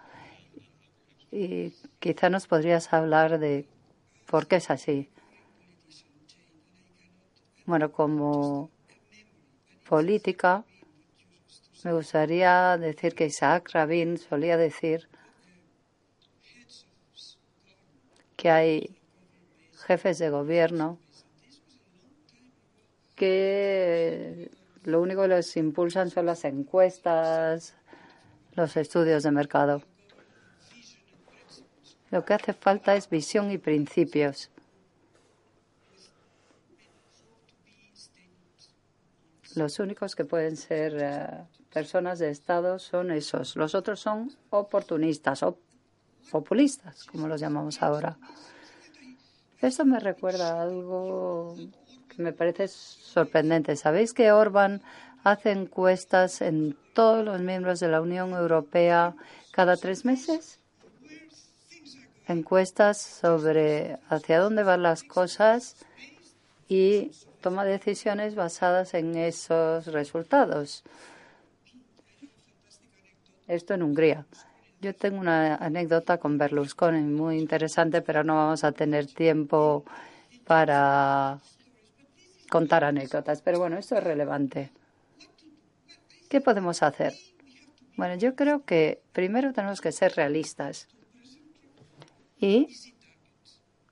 [1.36, 3.68] Y quizá nos podrías hablar de
[4.26, 5.10] por qué es así.
[7.66, 8.70] Bueno, como
[9.86, 10.64] política,
[11.84, 15.10] me gustaría decir que Isaac Rabin solía decir
[18.38, 18.98] que hay
[19.86, 20.98] jefes de gobierno
[23.14, 24.50] que
[24.84, 27.74] lo único que les impulsan son las encuestas,
[28.54, 29.82] los estudios de mercado.
[32.10, 34.50] Lo que hace falta es visión y principios.
[39.54, 41.26] Los únicos que pueden ser eh,
[41.72, 43.56] personas de Estado son esos.
[43.56, 45.58] Los otros son oportunistas o
[46.30, 48.18] populistas, como los llamamos ahora.
[49.60, 51.56] Esto me recuerda a algo
[52.08, 53.76] que me parece sorprendente.
[53.76, 54.82] ¿Sabéis que Orban
[55.24, 59.16] hace encuestas en todos los miembros de la Unión Europea
[59.52, 60.60] cada tres meses?
[62.26, 65.76] Encuestas sobre hacia dónde van las cosas
[66.68, 70.82] y toma decisiones basadas en esos resultados.
[73.46, 74.26] Esto en Hungría.
[74.80, 79.84] Yo tengo una anécdota con Berlusconi muy interesante, pero no vamos a tener tiempo
[80.46, 81.38] para
[82.50, 83.40] contar anécdotas.
[83.42, 84.72] Pero bueno, esto es relevante.
[86.28, 87.14] ¿Qué podemos hacer?
[87.96, 90.88] Bueno, yo creo que primero tenemos que ser realistas
[92.38, 92.68] y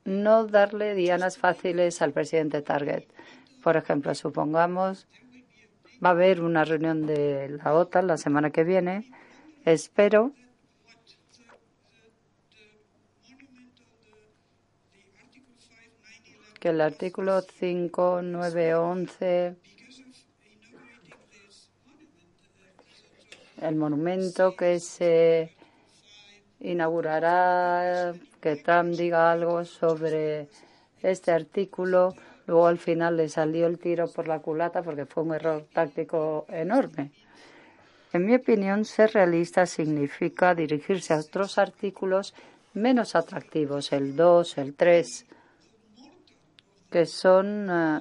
[0.04, 3.04] no darle dianas fáciles al presidente Target.
[3.62, 5.06] Por ejemplo, supongamos
[6.04, 9.10] va a haber una reunión de la OTAN la semana que viene.
[9.64, 10.32] Espero
[16.60, 19.56] que el artículo 5, 9, 11,
[23.62, 25.54] el monumento que se
[26.60, 30.48] inaugurará que Trump diga algo sobre
[31.02, 32.14] este artículo.
[32.46, 36.44] Luego al final le salió el tiro por la culata porque fue un error táctico
[36.50, 37.10] enorme.
[38.12, 42.34] En mi opinión, ser realista significa dirigirse a otros artículos
[42.74, 45.26] menos atractivos, el 2, el 3,
[46.90, 47.98] que son eh,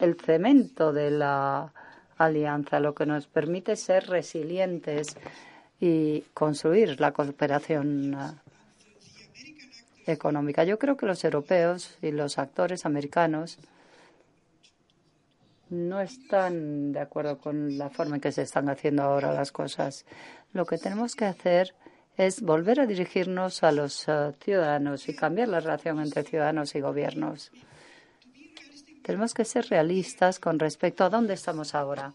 [0.00, 1.72] el cemento de la
[2.16, 5.16] alianza, lo que nos permite ser resilientes
[5.78, 8.47] y construir la cooperación eh,
[10.08, 10.64] económica.
[10.64, 13.58] Yo creo que los europeos y los actores americanos
[15.70, 20.06] no están de acuerdo con la forma en que se están haciendo ahora las cosas.
[20.52, 21.74] Lo que tenemos que hacer
[22.16, 26.80] es volver a dirigirnos a los eh, ciudadanos y cambiar la relación entre ciudadanos y
[26.80, 27.52] gobiernos.
[29.04, 32.14] Tenemos que ser realistas con respecto a dónde estamos ahora.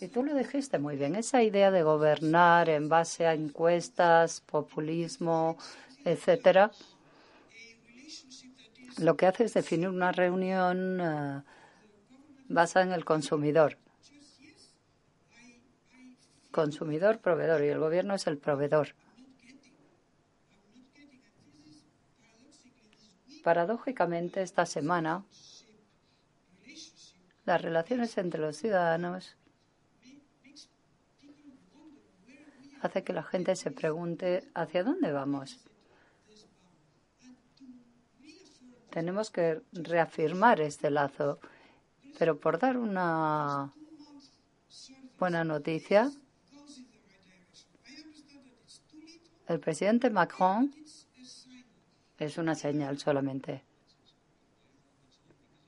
[0.00, 5.58] Y tú lo dijiste muy bien, esa idea de gobernar en base a encuestas, populismo,
[6.04, 6.70] etcétera,
[8.98, 11.42] lo que hace es definir una reunión eh,
[12.48, 13.78] basa en el consumidor.
[16.50, 18.94] Consumidor, proveedor, y el gobierno es el proveedor.
[23.44, 25.24] Paradójicamente, esta semana,
[27.46, 29.36] las relaciones entre los ciudadanos
[32.82, 35.69] hace que la gente se pregunte hacia dónde vamos.
[38.90, 41.38] Tenemos que reafirmar este lazo,
[42.18, 43.72] pero por dar una
[45.18, 46.10] buena noticia,
[49.46, 50.74] el presidente Macron
[52.18, 53.62] es una señal solamente.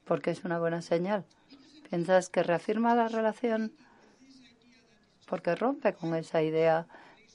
[0.04, 1.24] ¿Por qué es una buena señal?
[1.88, 3.72] ¿Piensas que reafirma la relación?
[5.26, 6.86] Porque rompe con esa idea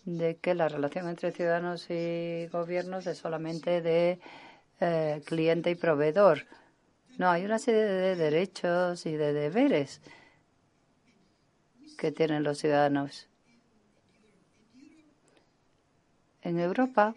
[0.03, 4.19] de que la relación entre ciudadanos y gobiernos es solamente de
[4.79, 6.45] eh, cliente y proveedor.
[7.17, 10.01] No, hay una serie de derechos y de deberes
[11.97, 13.27] que tienen los ciudadanos.
[16.41, 17.15] En Europa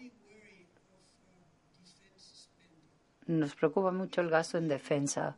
[3.27, 5.37] nos preocupa mucho el gasto en defensa.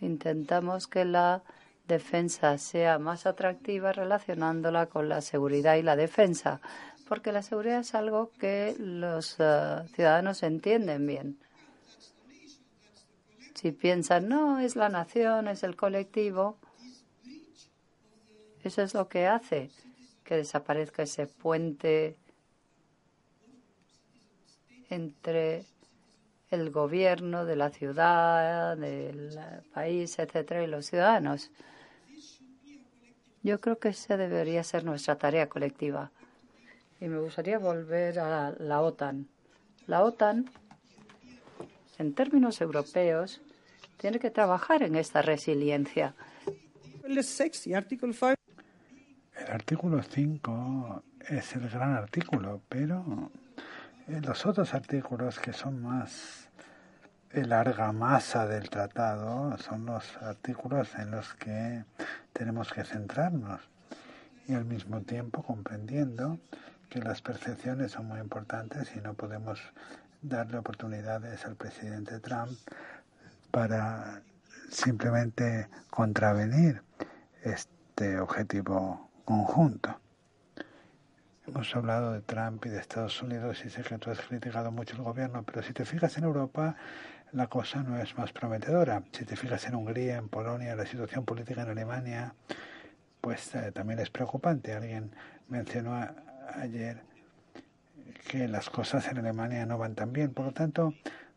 [0.00, 1.42] Intentamos que la
[1.86, 6.60] defensa sea más atractiva relacionándola con la seguridad y la defensa,
[7.08, 11.38] porque la seguridad es algo que los eh, ciudadanos entienden bien.
[13.54, 16.58] Si piensan, no, es la nación, es el colectivo,
[18.62, 19.70] eso es lo que hace
[20.22, 22.18] que desaparezca ese puente
[24.90, 25.64] entre
[26.50, 29.38] el gobierno de la ciudad, del
[29.72, 31.50] país, etcétera, y los ciudadanos.
[33.42, 36.10] Yo creo que esa debería ser nuestra tarea colectiva.
[37.00, 39.28] Y me gustaría volver a la OTAN.
[39.86, 40.50] La OTAN,
[41.98, 43.40] en términos europeos,
[43.96, 46.14] tiene que trabajar en esta resiliencia.
[47.04, 47.18] El
[49.48, 53.30] artículo 5 es el gran artículo, pero
[54.06, 56.48] los otros artículos que son más
[57.30, 61.84] el argamasa del tratado son los artículos en los que
[62.32, 63.60] tenemos que centrarnos
[64.46, 66.40] y al mismo tiempo comprendiendo
[66.88, 69.60] que las percepciones son muy importantes y no podemos
[70.22, 72.50] darle oportunidades al presidente Trump
[73.50, 74.22] para
[74.70, 76.82] simplemente contravenir
[77.42, 80.00] este objetivo conjunto.
[81.46, 84.96] Hemos hablado de Trump y de Estados Unidos y sé que tú has criticado mucho
[84.96, 86.76] el gobierno, pero si te fijas en Europa,
[87.32, 89.02] la cosa no es más prometedora.
[89.12, 92.34] Si te fijas en Hungría, en Polonia, la situación política en Alemania,
[93.20, 94.74] pues eh, también es preocupante.
[94.74, 95.10] Alguien
[95.48, 96.06] mencionó
[96.54, 97.02] ayer
[98.28, 100.32] que las cosas en Alemania no van tan bien.
[100.32, 100.94] Por lo tanto,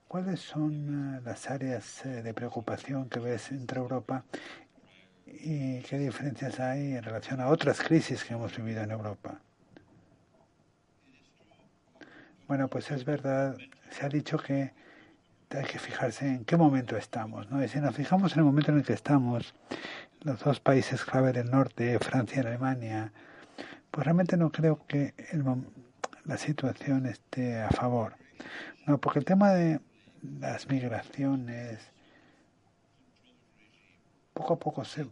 [0.07, 4.25] ¿cuáles son eh, las áreas eh, de preocupación que ves entre Europa
[5.25, 9.39] y qué diferencias hay en relación a otras crisis que hemos vivido en Europa?
[12.47, 13.57] Bueno, pues es verdad,
[13.89, 14.73] se ha dicho que
[15.49, 17.49] hay que fijarse en qué momento estamos.
[17.49, 17.63] ¿no?
[17.63, 19.53] Y si nos fijamos en el momento en el que estamos,
[20.21, 23.11] los dos países clave del norte, Francia y Alemania,
[23.91, 25.13] pues realmente no creo que
[26.25, 28.15] la situación esté a favor.
[28.87, 29.81] No, porque el tema de
[30.39, 31.91] las migraciones
[34.33, 35.07] poco a poco se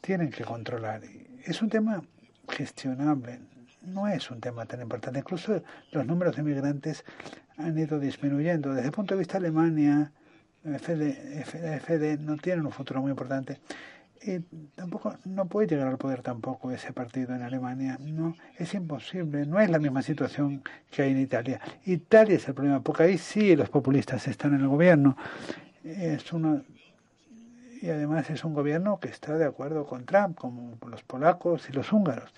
[0.00, 1.02] tienen que controlar.
[1.44, 2.02] Es un tema
[2.48, 3.40] gestionable,
[3.82, 5.18] no es un tema tan importante.
[5.18, 7.04] Incluso los números de migrantes
[7.56, 8.74] han ido disminuyendo.
[8.74, 10.12] Desde el punto de vista de Alemania,
[10.64, 11.44] FD,
[11.80, 13.60] FD no tiene un futuro muy importante.
[14.22, 14.40] Y
[14.74, 17.98] tampoco no puede llegar al poder tampoco ese partido en Alemania.
[18.00, 19.46] No, es imposible.
[19.46, 21.60] No es la misma situación que hay en Italia.
[21.84, 25.16] Italia es el problema, porque ahí sí los populistas están en el gobierno.
[25.84, 26.62] Es uno
[27.80, 31.72] y además es un gobierno que está de acuerdo con Trump, como los polacos y
[31.72, 32.32] los húngaros.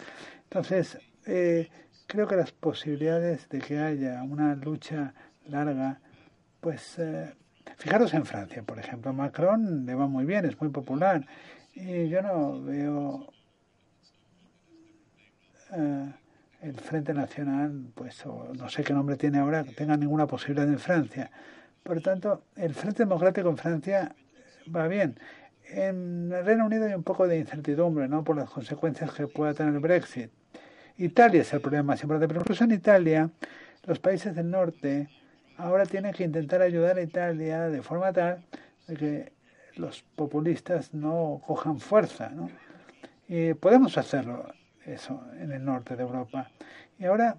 [0.44, 1.68] Entonces, eh,
[2.06, 5.14] creo que las posibilidades de que haya una lucha
[5.46, 6.00] larga,
[6.60, 7.34] pues eh,
[7.76, 11.26] fijaros en Francia, por ejemplo, Macron le va muy bien, es muy popular,
[11.80, 13.26] y yo no veo
[15.72, 16.12] eh,
[16.62, 20.78] el Frente Nacional, pues no sé qué nombre tiene ahora, que tenga ninguna posibilidad en
[20.78, 21.30] Francia.
[21.82, 24.14] Por lo tanto, el Frente Democrático en Francia
[24.74, 25.18] va bien.
[25.64, 28.24] En el Reino Unido hay un poco de incertidumbre, ¿no?
[28.24, 30.30] Por las consecuencias que pueda tener el Brexit.
[30.98, 33.30] Italia es el problema más importante, pero incluso en Italia,
[33.86, 35.08] los países del norte
[35.56, 38.44] ahora tienen que intentar ayudar a Italia de forma tal
[38.86, 39.39] de que
[39.80, 42.30] los populistas no cojan fuerza.
[42.30, 42.50] ¿no?
[43.60, 44.52] Podemos hacerlo
[44.84, 46.50] eso en el norte de Europa.
[46.98, 47.38] Y ahora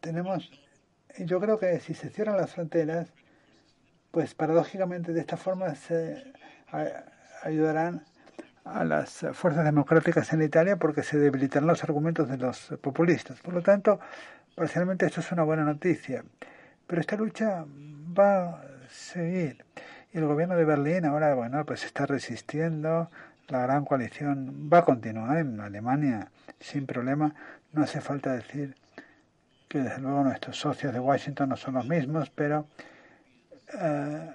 [0.00, 0.50] tenemos
[1.18, 3.12] yo creo que si se cierran las fronteras,
[4.10, 6.32] pues paradójicamente de esta forma se
[7.42, 8.04] ayudarán
[8.64, 13.40] a las fuerzas democráticas en Italia porque se debilitarán los argumentos de los populistas.
[13.40, 14.00] Por lo tanto,
[14.54, 16.24] parcialmente esto es una buena noticia.
[16.92, 19.64] Pero esta lucha va a seguir.
[20.12, 23.10] Y el gobierno de Berlín ahora, bueno, pues está resistiendo.
[23.48, 26.30] La gran coalición va a continuar en Alemania
[26.60, 27.34] sin problema.
[27.72, 28.76] No hace falta decir
[29.68, 32.66] que desde luego nuestros socios de Washington no son los mismos, pero
[33.72, 34.32] eh,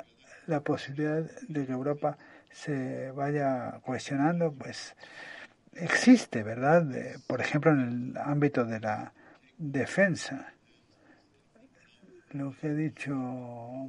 [0.48, 2.18] la posibilidad de que Europa
[2.50, 4.96] se vaya cuestionando, pues
[5.74, 6.88] existe, ¿verdad?
[7.28, 9.14] por ejemplo, en el ámbito de la
[9.60, 10.57] defensa.
[12.32, 13.14] Lo que ha dicho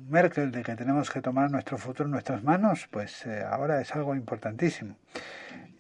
[0.09, 3.95] Merkel de que tenemos que tomar nuestro futuro en nuestras manos, pues eh, ahora es
[3.95, 4.97] algo importantísimo.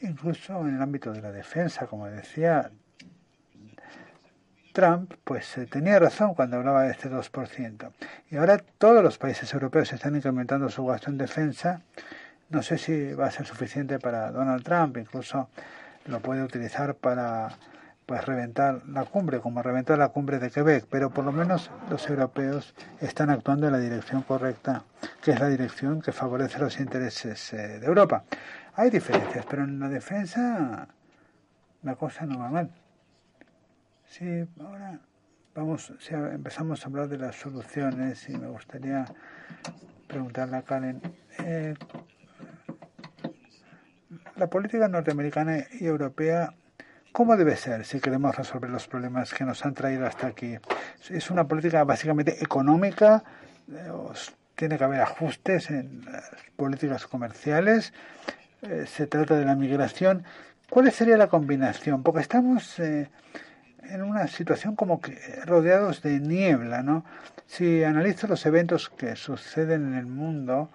[0.00, 2.70] Incluso en el ámbito de la defensa, como decía
[4.72, 7.92] Trump, pues eh, tenía razón cuando hablaba de este 2%.
[8.30, 11.82] Y ahora todos los países europeos están incrementando su gasto en defensa
[12.50, 15.50] no sé si va a ser suficiente para Donald Trump, incluso
[16.06, 17.50] lo puede utilizar para
[18.08, 22.08] pues reventar la cumbre, como reventó la cumbre de Quebec, pero por lo menos los
[22.08, 24.84] europeos están actuando en la dirección correcta,
[25.22, 28.24] que es la dirección que favorece los intereses eh, de Europa.
[28.76, 30.88] Hay diferencias, pero en la defensa
[31.82, 32.70] la cosa no va mal.
[34.06, 35.00] Sí, ahora
[35.54, 39.04] vamos, si empezamos a hablar de las soluciones y me gustaría
[40.06, 41.02] preguntarle a Karen,
[41.44, 41.74] eh,
[44.36, 46.54] la política norteamericana y europea,
[47.18, 50.56] ¿cómo debe ser si queremos resolver los problemas que nos han traído hasta aquí?
[51.10, 53.24] Es una política básicamente económica,
[53.72, 53.90] eh,
[54.54, 57.92] tiene que haber ajustes en las políticas comerciales,
[58.62, 60.22] eh, se trata de la migración.
[60.70, 62.04] ¿Cuál sería la combinación?
[62.04, 63.10] Porque estamos eh,
[63.82, 67.04] en una situación como que rodeados de niebla, ¿no?
[67.48, 70.70] Si analizo los eventos que suceden en el mundo,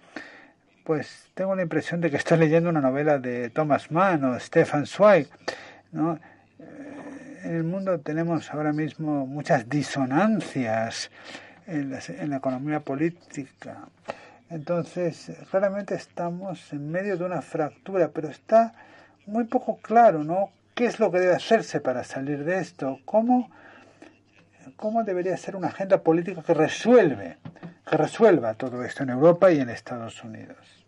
[0.84, 4.86] pues tengo la impresión de que estoy leyendo una novela de Thomas Mann o Stefan
[4.86, 5.30] Zweig.
[5.94, 6.20] ¿no?
[7.44, 11.12] En el mundo tenemos ahora mismo muchas disonancias
[11.68, 13.88] en la, en la economía política.
[14.50, 18.74] Entonces, claramente estamos en medio de una fractura, pero está
[19.26, 20.52] muy poco claro, ¿no?
[20.76, 23.00] ¿Qué es lo que debe hacerse para salir de esto?
[23.06, 23.50] ¿Cómo,
[24.76, 27.38] cómo debería ser una agenda política que resuelve
[27.90, 30.86] que resuelva todo esto en Europa y en Estados Unidos.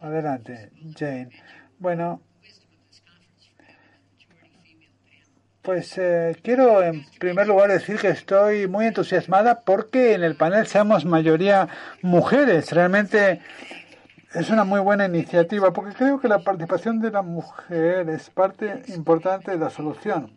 [0.00, 1.30] Adelante, Jane.
[1.78, 2.20] Bueno,
[5.68, 10.66] pues eh, quiero en primer lugar decir que estoy muy entusiasmada porque en el panel
[10.66, 11.68] seamos mayoría
[12.00, 12.72] mujeres.
[12.72, 13.42] Realmente
[14.32, 18.82] es una muy buena iniciativa porque creo que la participación de la mujer es parte
[18.96, 20.32] importante de la solución.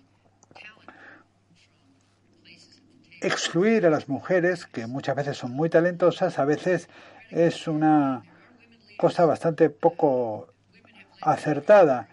[3.21, 6.89] excluir a las mujeres, que muchas veces son muy talentosas, a veces
[7.29, 8.23] es una
[8.97, 10.49] cosa bastante poco
[11.21, 12.09] acertada.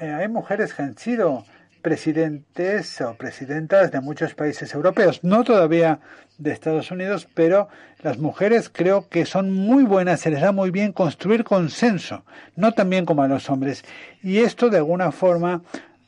[0.00, 1.44] Eh, hay mujeres que han sido
[1.82, 5.98] presidentes o presidentas de muchos países europeos, no todavía
[6.38, 7.68] de Estados Unidos, pero
[8.02, 12.24] las mujeres creo que son muy buenas, se les da muy bien construir consenso,
[12.56, 13.84] no tan bien como a los hombres.
[14.22, 15.62] Y esto de alguna forma,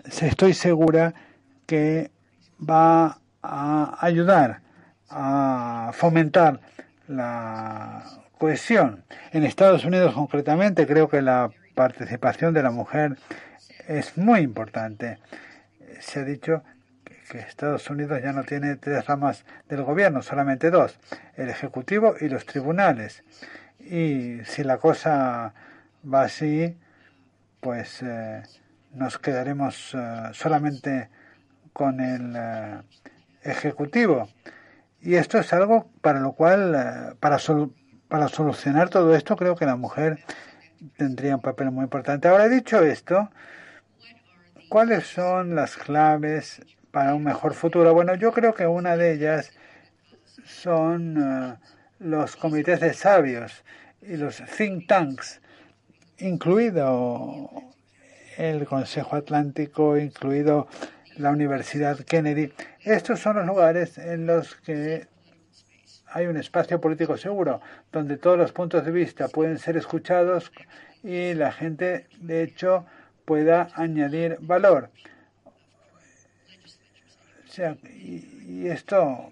[0.05, 1.14] estoy segura
[1.66, 2.11] que
[2.59, 4.61] va a ayudar
[5.11, 6.61] a fomentar
[7.09, 8.05] la
[8.39, 9.05] cohesión.
[9.32, 13.16] En Estados Unidos concretamente creo que la participación de la mujer
[13.89, 15.18] es muy importante.
[16.01, 16.62] Se ha dicho
[17.28, 20.99] que Estados Unidos ya no tiene tres ramas del gobierno, solamente dos,
[21.37, 23.24] el Ejecutivo y los tribunales.
[23.80, 25.55] Y si la cosa
[26.12, 26.76] va así,
[27.61, 28.43] pues eh,
[28.93, 31.09] nos quedaremos eh, solamente
[31.72, 32.82] con el eh,
[33.43, 34.28] Ejecutivo.
[35.01, 37.39] Y esto es algo para lo cual, para,
[38.09, 40.24] para solucionar todo esto, creo que la mujer
[40.97, 42.28] tendría un papel muy importante.
[42.28, 43.30] Ahora, dicho esto,
[44.69, 47.95] ¿cuáles son las claves para un mejor futuro?
[47.95, 49.53] Bueno, yo creo que una de ellas
[50.45, 51.57] son eh,
[51.99, 53.65] los comités de sabios
[54.03, 55.41] y los think tanks,
[56.19, 57.51] incluido
[58.37, 60.69] el Consejo Atlántico, incluido
[61.17, 62.53] la Universidad Kennedy.
[62.83, 65.07] Estos son los lugares en los que
[66.07, 67.61] hay un espacio político seguro,
[67.91, 70.53] donde todos los puntos de vista pueden ser escuchados
[71.03, 72.87] y la gente, de hecho,
[73.25, 74.91] pueda añadir valor.
[77.55, 79.31] sea, y, esto,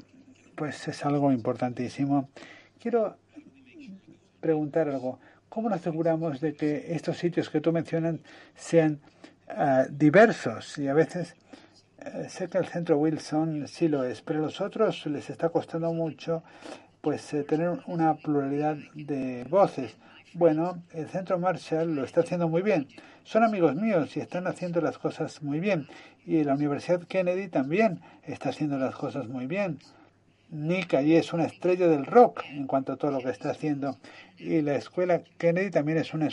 [0.55, 2.29] pues, es algo importantísimo.
[2.81, 3.17] Quiero
[4.41, 5.19] preguntar algo.
[5.49, 8.17] ¿Cómo nos aseguramos de que estos sitios que tú mencionas
[8.55, 9.01] sean
[9.49, 11.35] ah, diversos y a veces
[11.99, 15.51] eh, sé que el centro Wilson sí lo es, pero a los otros les está
[15.51, 16.43] costando mucho
[17.01, 19.97] pues eh, tener una pluralidad de voces.
[20.35, 22.89] Bueno, el centro Marshall lo está haciendo muy bien.
[23.23, 25.87] Son amigos míos y están haciendo las cosas muy bien.
[26.25, 29.79] Y la Universidad Kennedy también está haciendo las cosas muy bien.
[30.49, 33.99] Nick allí es una estrella del rock en cuanto a todo lo que está haciendo.
[34.39, 36.29] Y la escuela Kennedy también es una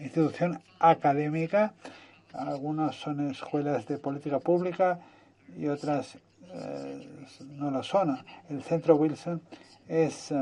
[0.00, 1.74] institución académica.
[2.32, 4.98] Algunos son escuelas de política pública
[5.56, 6.18] y otras
[6.52, 7.08] eh,
[7.50, 8.18] no lo son.
[8.50, 9.40] El centro Wilson
[9.86, 10.36] es eh,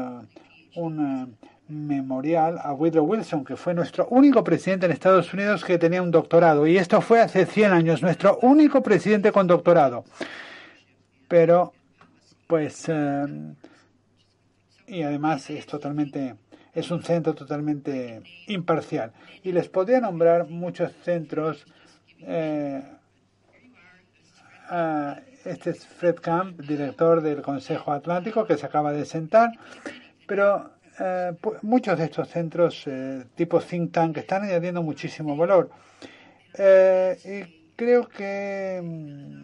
[0.76, 5.78] un eh, memorial a Woodrow Wilson, que fue nuestro único presidente en Estados Unidos que
[5.78, 6.66] tenía un doctorado.
[6.66, 10.04] Y esto fue hace 100 años, nuestro único presidente con doctorado.
[11.28, 11.72] Pero
[12.52, 13.54] pues eh,
[14.86, 16.34] y además es totalmente
[16.74, 19.12] es un centro totalmente imparcial
[19.42, 21.64] y les podría nombrar muchos centros
[22.20, 22.82] eh,
[25.46, 29.50] este es Fred Camp director del Consejo Atlántico que se acaba de sentar
[30.26, 31.32] pero eh,
[31.62, 32.84] muchos de estos centros
[33.34, 35.70] tipo think tank están añadiendo muchísimo valor
[37.24, 39.42] y creo que mm,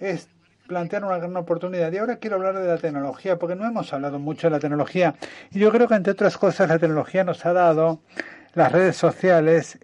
[0.00, 0.28] es
[0.66, 1.92] plantear una gran oportunidad.
[1.92, 5.14] Y ahora quiero hablar de la tecnología, porque no hemos hablado mucho de la tecnología.
[5.52, 8.00] Y yo creo que, entre otras cosas, la tecnología nos ha dado
[8.54, 9.78] las redes sociales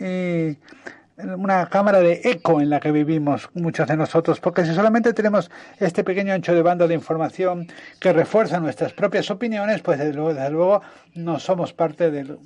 [0.00, 0.56] y
[1.18, 5.50] una cámara de eco en la que vivimos muchos de nosotros, porque si solamente tenemos
[5.78, 7.66] este pequeño ancho de banda de información
[8.00, 10.82] que refuerza nuestras propias opiniones, pues desde luego, desde luego
[11.14, 12.38] no somos parte del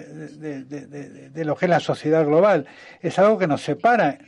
[0.00, 2.66] de, lo que es la sociedad global.
[3.00, 4.18] Es algo que nos separa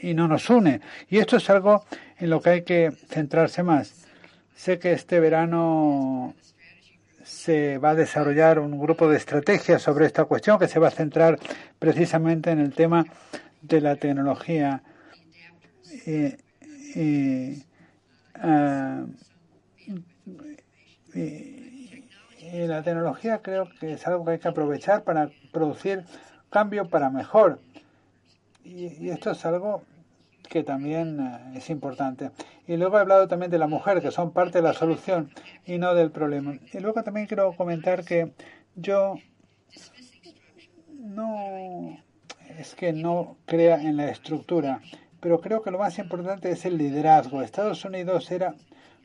[0.00, 0.80] y no nos une.
[1.08, 1.84] Y esto es algo
[2.18, 3.94] en lo que hay que centrarse más.
[4.54, 6.34] Sé que este verano
[7.28, 10.90] se va a desarrollar un grupo de estrategias sobre esta cuestión que se va a
[10.90, 11.38] centrar
[11.78, 13.04] precisamente en el tema
[13.62, 14.82] de la tecnología.
[16.94, 17.62] y,
[18.34, 19.04] ah,
[21.14, 26.04] y la tecnología creo que es algo que hay que aprovechar para producir
[26.50, 27.60] cambio para mejor.
[28.64, 29.82] Y, esto es algo
[30.48, 32.30] que también eh, es importante.
[32.66, 35.30] Y luego he hablado también de la mujer, que son parte de la solución
[35.64, 36.58] y no del problema.
[36.72, 38.32] Y luego también quiero comentar que
[38.74, 39.16] yo
[40.94, 41.98] no
[42.58, 44.80] es que no crea en la estructura,
[45.20, 47.42] pero creo que lo más importante es el liderazgo.
[47.42, 48.54] Estados Unidos era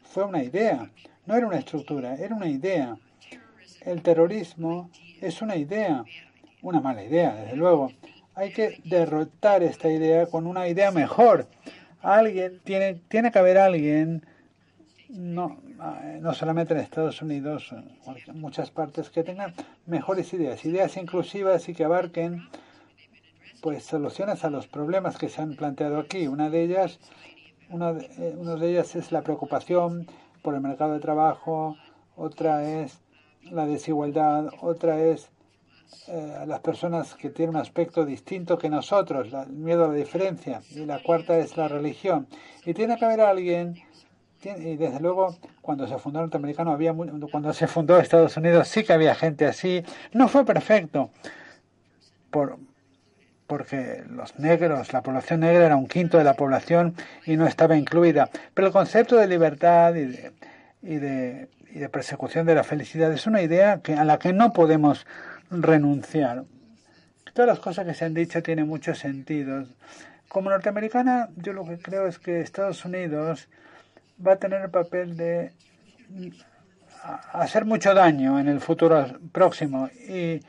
[0.04, 0.90] fue una idea,
[1.26, 2.98] no era una estructura, era una idea
[3.86, 4.90] el terrorismo
[5.22, 6.04] es una idea,
[6.62, 7.92] una mala idea, desde luego.
[8.36, 11.48] Hay que derrotar esta idea con una idea mejor.
[12.02, 14.26] Alguien tiene, tiene que haber alguien,
[15.10, 15.60] no,
[16.20, 17.74] no solamente en Estados Unidos,
[18.28, 19.54] en muchas partes, que tengan
[19.86, 22.42] mejores ideas, ideas inclusivas y que abarquen
[23.62, 26.28] pues soluciones a los problemas que se han planteado aquí.
[26.28, 27.00] Una de ellas,
[27.70, 30.08] una de, eh, una de ellas es la preocupación
[30.42, 31.78] por el mercado de trabajo,
[32.18, 33.00] otra es
[33.44, 35.30] la desigualdad, otra es
[36.08, 40.62] eh, las personas que tienen un aspecto distinto que nosotros, el miedo a la diferencia,
[40.72, 42.28] y la cuarta es la religión.
[42.66, 43.76] Y tiene que haber alguien,
[44.44, 48.94] y desde luego cuando se fundó norteamericano, había, cuando se fundó Estados Unidos sí que
[48.94, 51.10] había gente así, no fue perfecto,
[52.32, 52.58] por,
[53.48, 57.78] porque los negros, la población negra era un quinto de la población y no estaba
[57.78, 58.30] incluida.
[58.54, 60.32] Pero el concepto de libertad y de,
[60.82, 64.32] y de y de persecución de la felicidad es una idea que, a la que
[64.32, 65.08] no podemos
[65.50, 66.46] renunciar.
[67.34, 69.66] Todas las cosas que se han dicho tienen mucho sentido.
[70.28, 73.50] Como norteamericana, yo lo que creo es que Estados Unidos
[74.26, 75.52] va a tener el papel de
[77.32, 79.90] hacer mucho daño en el futuro próximo.
[80.08, 80.42] Y,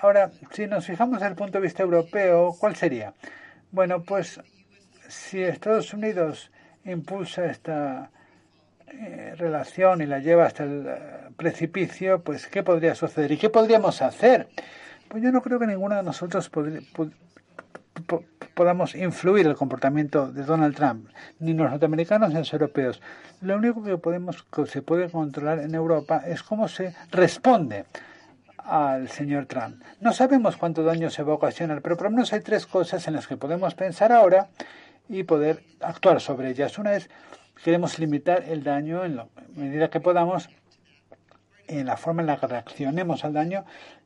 [0.00, 3.14] ahora, si nos fijamos desde el punto de vista europeo, ¿cuál sería?
[3.70, 4.40] Bueno, pues
[5.08, 6.50] si Estados Unidos
[6.84, 8.10] impulsa esta
[9.00, 10.98] eh, relación y la lleva hasta el eh,
[11.36, 13.32] precipicio, pues ¿qué podría suceder?
[13.32, 14.48] ¿Y qué podríamos hacer?
[15.08, 16.50] Pues yo no creo que ninguno de nosotros
[18.54, 21.08] podamos influir el comportamiento de Donald Trump,
[21.40, 23.02] ni los norteamericanos ni los europeos.
[23.40, 27.86] Lo único que podemos que se puede controlar en Europa es cómo se responde
[28.58, 29.82] al señor Trump.
[30.00, 33.06] No sabemos cuánto daño se va a ocasionar, pero por lo menos hay tres cosas
[33.08, 34.48] en las que podemos pensar ahora
[35.08, 36.78] y poder actuar sobre ellas.
[36.78, 37.10] Una es
[37.62, 40.48] queremos limitar el daño en la medida que podamos
[41.66, 43.64] en la forma en la que reaccionemos al daño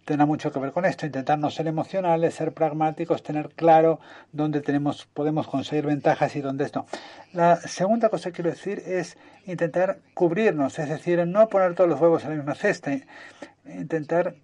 [0.09, 4.01] tendrá mucho que ver con esto, intentar no ser emocionales, ser pragmáticos, tener claro
[4.33, 6.87] dónde tenemos, podemos conseguir ventajas y dónde no.
[7.35, 12.01] La segunda cosa que quiero decir es intentar cubrirnos, es decir, no poner todos los
[12.01, 12.91] huevos en la misma cesta,
[13.67, 14.37] intentar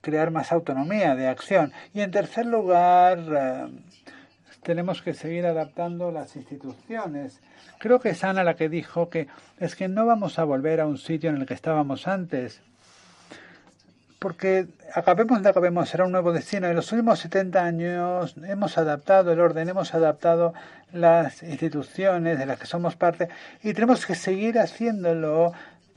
[0.00, 1.72] crear más autonomía de acción.
[1.94, 3.68] Y en tercer lugar, eh,
[4.66, 7.40] tenemos que seguir adaptando las instituciones.
[7.78, 9.28] Creo que es Ana la que dijo que
[9.60, 12.60] es que no vamos a volver a un sitio en el que estábamos antes
[14.18, 16.66] porque acabemos de acabemos, será un nuevo destino.
[16.66, 20.52] En los últimos 70 años hemos adaptado el orden, hemos adaptado
[20.92, 23.28] las instituciones de las que somos parte
[23.62, 25.52] y tenemos que seguir haciéndolo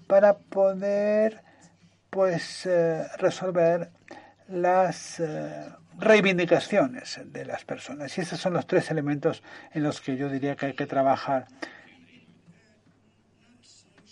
[0.06, 1.42] para poder
[2.12, 3.90] pues eh, resolver
[4.48, 8.18] las eh, reivindicaciones de las personas.
[8.18, 11.48] Y esos son los tres elementos en los que yo diría que hay que trabajar.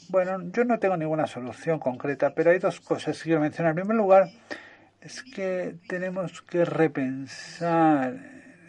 [0.10, 3.72] Bueno, yo no tengo ninguna solución concreta, pero hay dos cosas que quiero mencionar.
[3.72, 4.30] En primer lugar,
[5.02, 8.16] es que tenemos que repensar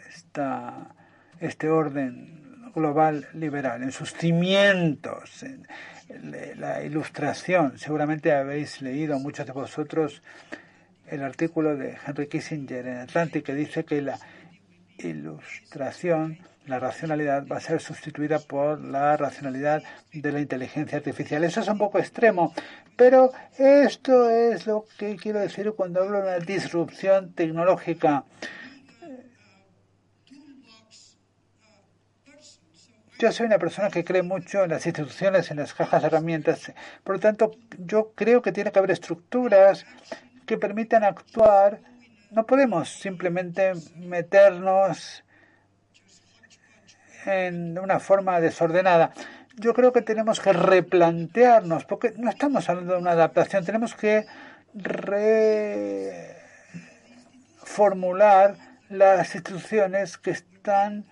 [0.09, 0.95] esta,
[1.39, 5.65] este orden global liberal en sus cimientos, en
[6.57, 7.77] la ilustración.
[7.77, 10.21] Seguramente habéis leído muchos de vosotros
[11.11, 14.19] el artículo de Henry Kissinger en Atlantic que dice que la
[14.97, 16.39] ilustración
[16.69, 19.81] la racionalidad va a ser sustituida por la racionalidad
[20.13, 21.43] de la inteligencia artificial.
[21.43, 22.53] Eso es un poco extremo,
[22.95, 28.23] pero esto es lo que quiero decir cuando hablo de una disrupción tecnológica.
[33.17, 36.71] Yo soy una persona que cree mucho en las instituciones, en las cajas de herramientas.
[37.03, 39.85] Por lo tanto, yo creo que tiene que haber estructuras
[40.49, 41.79] que permitan actuar.
[42.31, 45.23] No podemos simplemente meternos
[47.27, 49.11] en una forma desordenada.
[49.57, 54.25] Yo creo que tenemos que replantearnos, porque no estamos hablando de una adaptación, tenemos que
[57.63, 58.55] reformular
[58.89, 61.05] las instituciones que están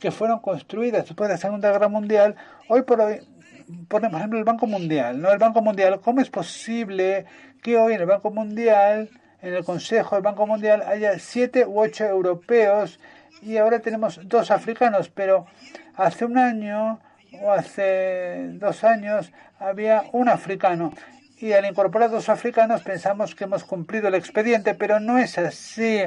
[0.00, 2.36] que fueron construidas después de la Segunda Guerra Mundial.
[2.68, 3.20] Hoy por hoy,
[3.88, 5.30] por ejemplo, el Banco Mundial, ¿no?
[5.30, 7.26] El Banco Mundial, ¿cómo es posible
[7.62, 9.10] que hoy en el Banco Mundial,
[9.40, 12.98] en el Consejo del Banco Mundial, haya siete u ocho europeos
[13.42, 15.46] y ahora tenemos dos africanos, pero
[15.96, 17.00] hace un año
[17.40, 20.92] o hace dos años había un africano
[21.42, 26.00] y al incorporar dos africanos pensamos que hemos cumplido el expediente, pero no es así.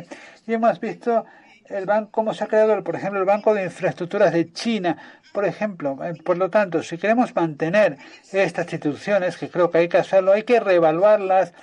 [0.47, 1.25] Y hemos visto
[1.69, 4.97] el banco, cómo se ha creado, por ejemplo, el Banco de Infraestructuras de China,
[5.33, 5.97] por ejemplo.
[6.03, 7.97] Eh, por lo tanto, si queremos mantener
[8.31, 11.53] estas instituciones, que creo que hay que hacerlo, hay que reevaluarlas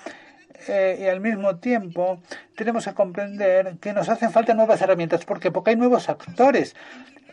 [0.69, 2.21] eh, y al mismo tiempo
[2.57, 5.25] tenemos que comprender que nos hacen falta nuevas herramientas.
[5.25, 5.51] ¿Por qué?
[5.51, 6.77] Porque hay nuevos actores.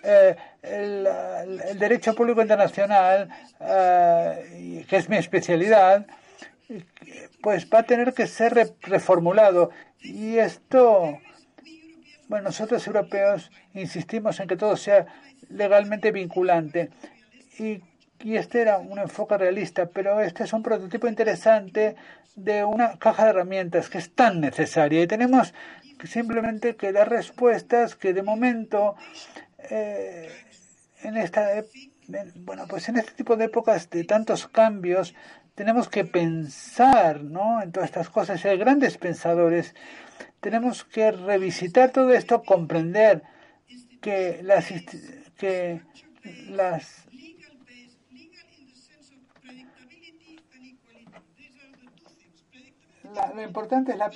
[0.03, 1.07] Eh, el,
[1.77, 6.05] derecho público internacional, eh, que es mi especialidad,
[7.41, 9.71] pues va a tener que ser reformulado.
[10.01, 11.19] Y esto,
[12.29, 15.05] bueno, nosotros europeos insistimos en que todo sea
[15.49, 16.91] legalmente vinculante.
[17.57, 17.81] Y
[18.21, 21.95] y este era un enfoque realista, pero este es un prototipo interesante
[22.35, 25.53] de una caja de herramientas que es tan necesaria y tenemos
[26.03, 28.95] simplemente que dar respuestas que de momento
[29.69, 30.29] eh,
[31.03, 31.63] en esta
[32.35, 35.13] bueno pues en este tipo de épocas de tantos cambios
[35.55, 37.61] tenemos que pensar ¿no?
[37.61, 39.75] en todas estas cosas hay grandes pensadores
[40.39, 43.23] tenemos que revisitar todo esto comprender
[44.01, 44.71] que las
[45.37, 45.81] que
[46.49, 47.09] las
[53.35, 54.09] lo importante es la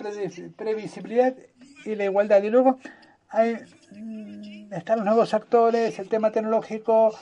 [0.55, 1.36] previsibilidad
[1.86, 2.41] y la igualdad.
[2.43, 2.80] Y luego
[3.30, 3.57] hay,
[3.91, 7.13] mm, están los nuevos actores, el tema tecnológico,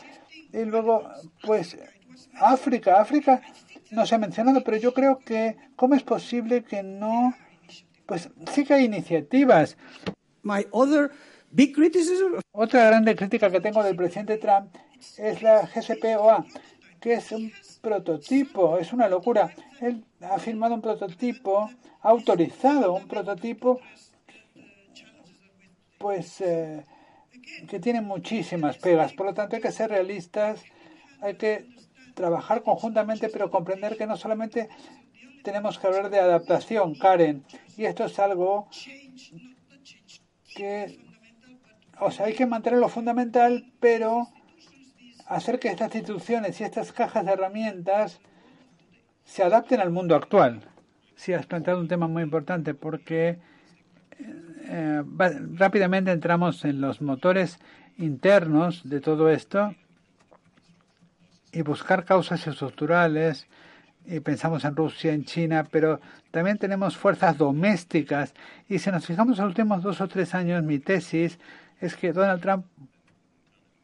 [0.53, 1.09] y luego,
[1.43, 1.77] pues,
[2.35, 3.01] África.
[3.01, 3.41] África
[3.91, 7.33] no se ha mencionado, pero yo creo que, ¿cómo es posible que no?
[8.11, 9.77] Pues sí que hay iniciativas.
[10.43, 11.11] My other
[11.49, 12.41] big criticism...
[12.51, 14.75] Otra grande crítica que tengo del presidente Trump
[15.17, 16.45] es la GSPOA,
[16.99, 19.53] que es un prototipo, es una locura.
[19.79, 21.69] Él ha firmado un prototipo,
[22.01, 23.79] ha autorizado un prototipo,
[25.97, 26.85] pues eh,
[27.69, 29.13] que tiene muchísimas pegas.
[29.13, 30.61] Por lo tanto, hay que ser realistas,
[31.21, 31.65] hay que
[32.13, 34.67] trabajar conjuntamente, pero comprender que no solamente
[35.43, 37.43] tenemos que hablar de adaptación, Karen,
[37.77, 38.67] y esto es algo
[40.55, 40.99] que,
[41.99, 44.27] o sea, hay que mantener lo fundamental, pero
[45.27, 48.19] hacer que estas instituciones y estas cajas de herramientas
[49.23, 50.67] se adapten al mundo actual.
[51.15, 53.39] Sí, has planteado un tema muy importante porque
[54.67, 55.03] eh,
[55.53, 57.59] rápidamente entramos en los motores
[57.97, 59.75] internos de todo esto
[61.51, 63.47] y buscar causas estructurales
[64.05, 65.99] y pensamos en Rusia, en China, pero
[66.31, 68.33] también tenemos fuerzas domésticas
[68.67, 71.39] y si nos fijamos en los últimos dos o tres años, mi tesis
[71.79, 72.65] es que Donald Trump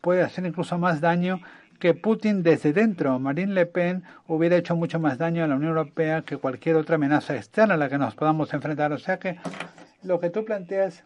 [0.01, 1.41] puede hacer incluso más daño
[1.79, 3.19] que Putin desde dentro.
[3.19, 6.95] Marine Le Pen hubiera hecho mucho más daño a la Unión Europea que cualquier otra
[6.95, 8.91] amenaza externa a la que nos podamos enfrentar.
[8.93, 9.37] O sea que
[10.01, 11.03] lo que tú planteas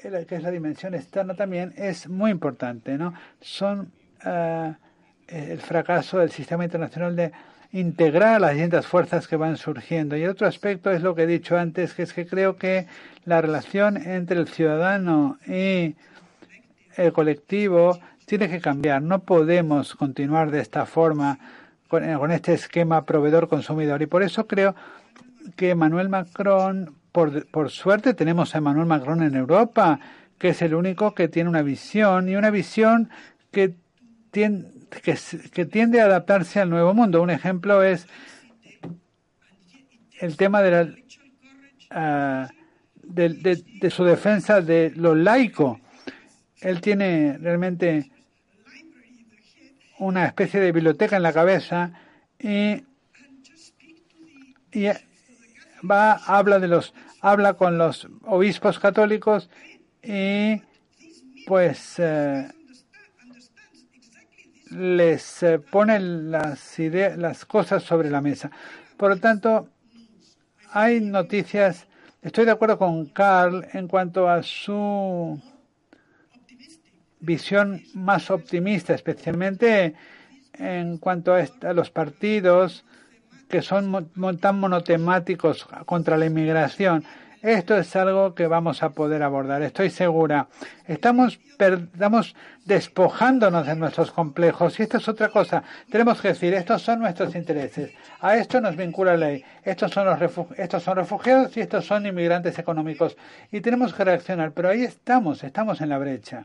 [0.00, 3.12] que es la dimensión externa también, es muy importante, ¿no?
[3.40, 3.92] Son
[4.24, 4.72] uh,
[5.28, 7.32] el fracaso del sistema internacional de
[7.72, 10.16] integrar las distintas fuerzas que van surgiendo.
[10.16, 12.86] Y otro aspecto es lo que he dicho antes, que es que creo que
[13.24, 15.94] la relación entre el ciudadano y
[16.96, 19.02] el colectivo tiene que cambiar.
[19.02, 21.38] No podemos continuar de esta forma
[21.88, 24.02] con, con este esquema proveedor-consumidor.
[24.02, 24.74] Y por eso creo
[25.56, 30.00] que Emmanuel Macron, por, por suerte tenemos a Emmanuel Macron en Europa,
[30.38, 33.10] que es el único que tiene una visión y una visión
[33.50, 33.74] que
[34.30, 37.22] tiene, que, tiende a adaptarse al nuevo mundo.
[37.22, 38.06] Un ejemplo es
[40.18, 42.50] el tema de, la,
[43.02, 45.80] de, de, de, su defensa de lo laico.
[46.60, 48.10] Él tiene realmente
[49.98, 51.92] una especie de biblioteca en la cabeza
[52.38, 52.84] y,
[54.72, 54.86] y
[55.88, 59.50] va habla de los habla con los obispos católicos
[60.02, 60.62] y
[61.46, 62.48] pues eh,
[64.70, 68.50] les eh, ponen las ideas, las cosas sobre la mesa.
[68.96, 69.68] Por lo tanto,
[70.72, 71.86] hay noticias.
[72.22, 75.40] Estoy de acuerdo con Carl en cuanto a su
[77.20, 79.94] visión más optimista, especialmente
[80.54, 82.84] en cuanto a, a los partidos
[83.48, 84.10] que son
[84.40, 87.04] tan monotemáticos contra la inmigración.
[87.42, 90.48] Esto es algo que vamos a poder abordar, estoy segura.
[90.86, 92.36] Estamos, estamos
[92.66, 95.62] despojándonos de nuestros complejos y esto es otra cosa.
[95.90, 97.92] Tenemos que decir, estos son nuestros intereses.
[98.20, 99.44] A esto nos vincula la ley.
[99.64, 100.18] Estos son, los
[100.58, 103.16] estos son refugiados y estos son inmigrantes económicos.
[103.50, 106.44] Y tenemos que reaccionar, pero ahí estamos, estamos en la brecha.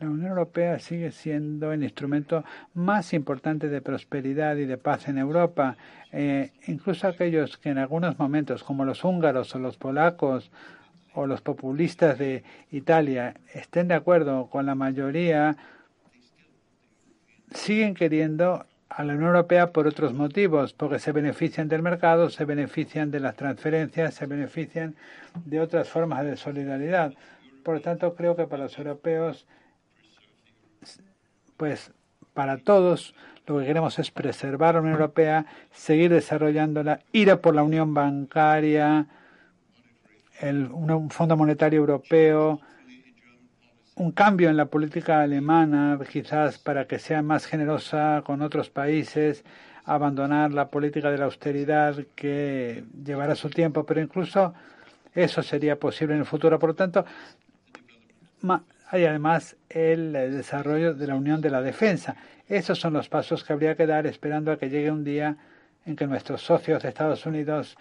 [0.00, 2.42] La Unión Europea sigue siendo el instrumento
[2.72, 5.76] más importante de prosperidad y de paz en Europa.
[6.10, 10.50] Eh, incluso aquellos que en algunos momentos, como los húngaros o los polacos
[11.12, 15.58] o los populistas de Italia, estén de acuerdo con la mayoría,
[17.50, 22.46] siguen queriendo a la Unión Europea por otros motivos, porque se benefician del mercado, se
[22.46, 24.94] benefician de las transferencias, se benefician
[25.44, 27.12] de otras formas de solidaridad.
[27.62, 29.46] Por lo tanto, creo que para los europeos
[31.60, 31.92] pues
[32.32, 33.14] para todos
[33.46, 37.92] lo que queremos es preservar la Unión Europea, seguir desarrollándola, ir a por la unión
[37.92, 39.06] bancaria,
[40.40, 42.62] el, un Fondo Monetario Europeo,
[43.96, 49.44] un cambio en la política alemana, quizás para que sea más generosa con otros países,
[49.84, 54.54] abandonar la política de la austeridad que llevará su tiempo, pero incluso
[55.14, 56.58] eso sería posible en el futuro.
[56.58, 57.04] Por lo tanto,
[58.90, 62.16] hay además el desarrollo de la Unión de la Defensa.
[62.48, 65.36] Esos son los pasos que habría que dar esperando a que llegue un día
[65.86, 67.76] en que nuestros socios de Estados Unidos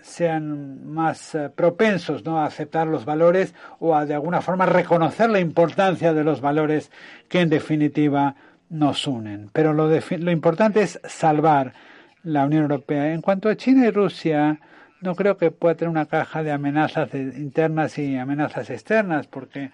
[0.00, 2.38] sean más eh, propensos ¿no?
[2.38, 6.90] a aceptar los valores o a de alguna forma reconocer la importancia de los valores
[7.28, 8.36] que en definitiva
[8.70, 9.50] nos unen.
[9.52, 11.74] Pero lo, lo importante es salvar
[12.22, 13.12] la Unión Europea.
[13.12, 14.60] En cuanto a China y Rusia,
[15.00, 19.70] no creo que pueda tener una caja de amenazas internas y amenazas externas, porque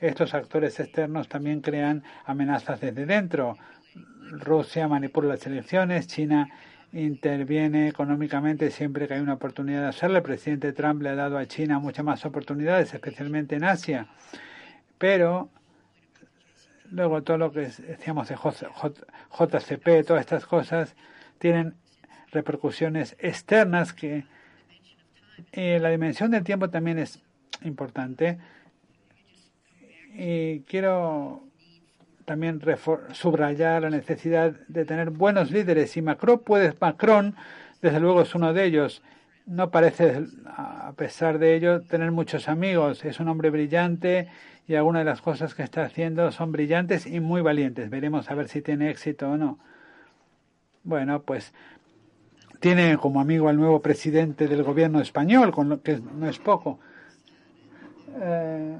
[0.00, 3.56] estos actores externos también crean amenazas desde dentro.
[4.30, 6.48] Rusia manipula las elecciones, China
[6.92, 10.18] interviene económicamente siempre que hay una oportunidad de hacerlo.
[10.18, 14.06] El presidente Trump le ha dado a China muchas más oportunidades, especialmente en Asia.
[14.98, 15.50] Pero
[16.90, 20.96] luego todo lo que decíamos de JCP, todas estas cosas,
[21.38, 21.74] tienen
[22.30, 24.24] repercusiones externas que
[25.52, 27.22] eh, la dimensión del tiempo también es
[27.62, 28.38] importante.
[30.20, 31.44] Y quiero
[32.24, 32.60] también
[33.12, 35.96] subrayar la necesidad de tener buenos líderes.
[35.96, 37.36] Y Macron puede, Macron,
[37.80, 39.00] desde luego, es uno de ellos.
[39.46, 43.04] No parece, a pesar de ello, tener muchos amigos.
[43.04, 44.26] Es un hombre brillante
[44.66, 47.88] y algunas de las cosas que está haciendo son brillantes y muy valientes.
[47.88, 49.60] Veremos a ver si tiene éxito o no.
[50.82, 51.54] Bueno, pues
[52.58, 56.80] tiene como amigo al nuevo presidente del gobierno español, con lo que no es poco.
[58.20, 58.78] Eh,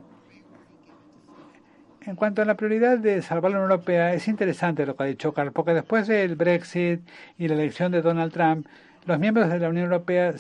[2.09, 5.07] en cuanto a la prioridad de salvar la Unión Europea, es interesante lo que ha
[5.07, 7.07] dicho Carl, porque después del Brexit
[7.37, 8.67] y la elección de Donald Trump,
[9.05, 10.35] los miembros de la Unión Europea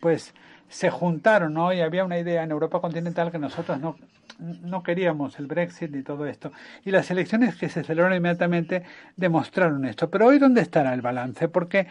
[0.00, 0.34] pues
[0.68, 1.72] se juntaron, ¿no?
[1.72, 3.96] Y había una idea en Europa continental que nosotros no,
[4.40, 6.50] no queríamos el Brexit y todo esto.
[6.84, 8.82] Y las elecciones que se celebraron inmediatamente
[9.14, 10.10] demostraron esto.
[10.10, 11.48] Pero hoy, ¿dónde estará el balance?
[11.48, 11.86] Porque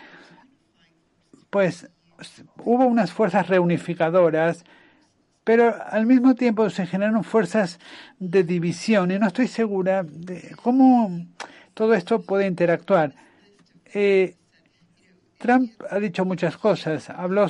[1.50, 1.90] pues
[2.66, 4.66] hubo unas fuerzas reunificadoras,
[5.46, 7.80] pero al mismo tiempo se generaron fuerzas
[8.20, 11.26] de división y no estoy segura de cómo
[11.74, 13.14] todo esto puede interactuar.
[13.94, 14.36] Eh,
[15.38, 17.48] Trump ha dicho muchas cosas, habló,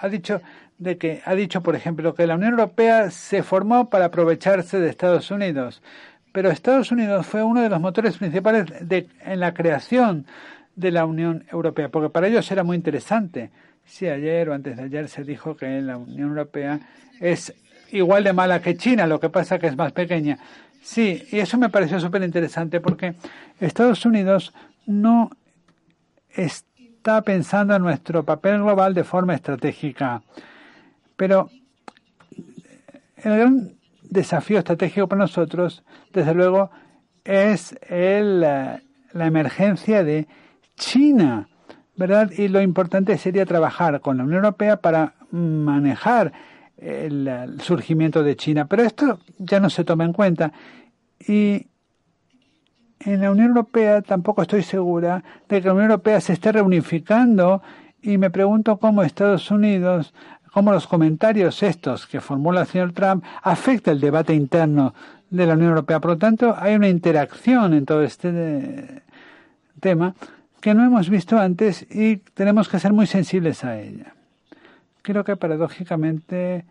[0.00, 0.42] ha dicho
[0.76, 4.90] de que ha dicho, por ejemplo, que la Unión Europea se formó para aprovecharse de
[4.90, 5.82] Estados Unidos,
[6.32, 10.26] pero Estados Unidos fue uno de los motores principales en la creación
[10.76, 13.50] de la Unión Europea, porque para ellos era muy interesante.
[13.84, 16.80] Si ayer o antes de ayer se dijo que la Unión Europea
[17.20, 17.54] es
[17.92, 20.38] igual de mala que China, lo que pasa que es más pequeña.
[20.82, 23.14] Sí, y eso me pareció súper interesante porque
[23.60, 24.52] Estados Unidos
[24.86, 25.30] no
[26.28, 30.22] está pensando en nuestro papel global de forma estratégica.
[31.16, 31.48] Pero
[33.16, 33.72] el gran
[34.02, 35.82] desafío estratégico para nosotros,
[36.12, 36.70] desde luego,
[37.24, 38.80] es el, la
[39.14, 40.26] emergencia de
[40.76, 41.48] China,
[41.96, 42.30] ¿verdad?
[42.36, 46.32] Y lo importante sería trabajar con la Unión Europea para manejar
[46.76, 48.66] el, surgimiento de China.
[48.66, 50.52] Pero esto ya no se toma en cuenta.
[51.26, 51.66] Y
[53.00, 57.62] en la Unión Europea tampoco estoy segura de que la Unión Europea se esté reunificando
[58.02, 60.12] y me pregunto cómo Estados Unidos
[60.54, 64.94] cómo los comentarios estos que formula el señor Trump afecta el debate interno
[65.28, 65.98] de la Unión Europea.
[65.98, 69.02] Por lo tanto, hay una interacción en todo este eh,
[69.80, 70.14] tema
[70.64, 74.14] que no hemos visto antes y tenemos que ser muy sensibles a ella.
[75.02, 76.64] Creo que paradójicamente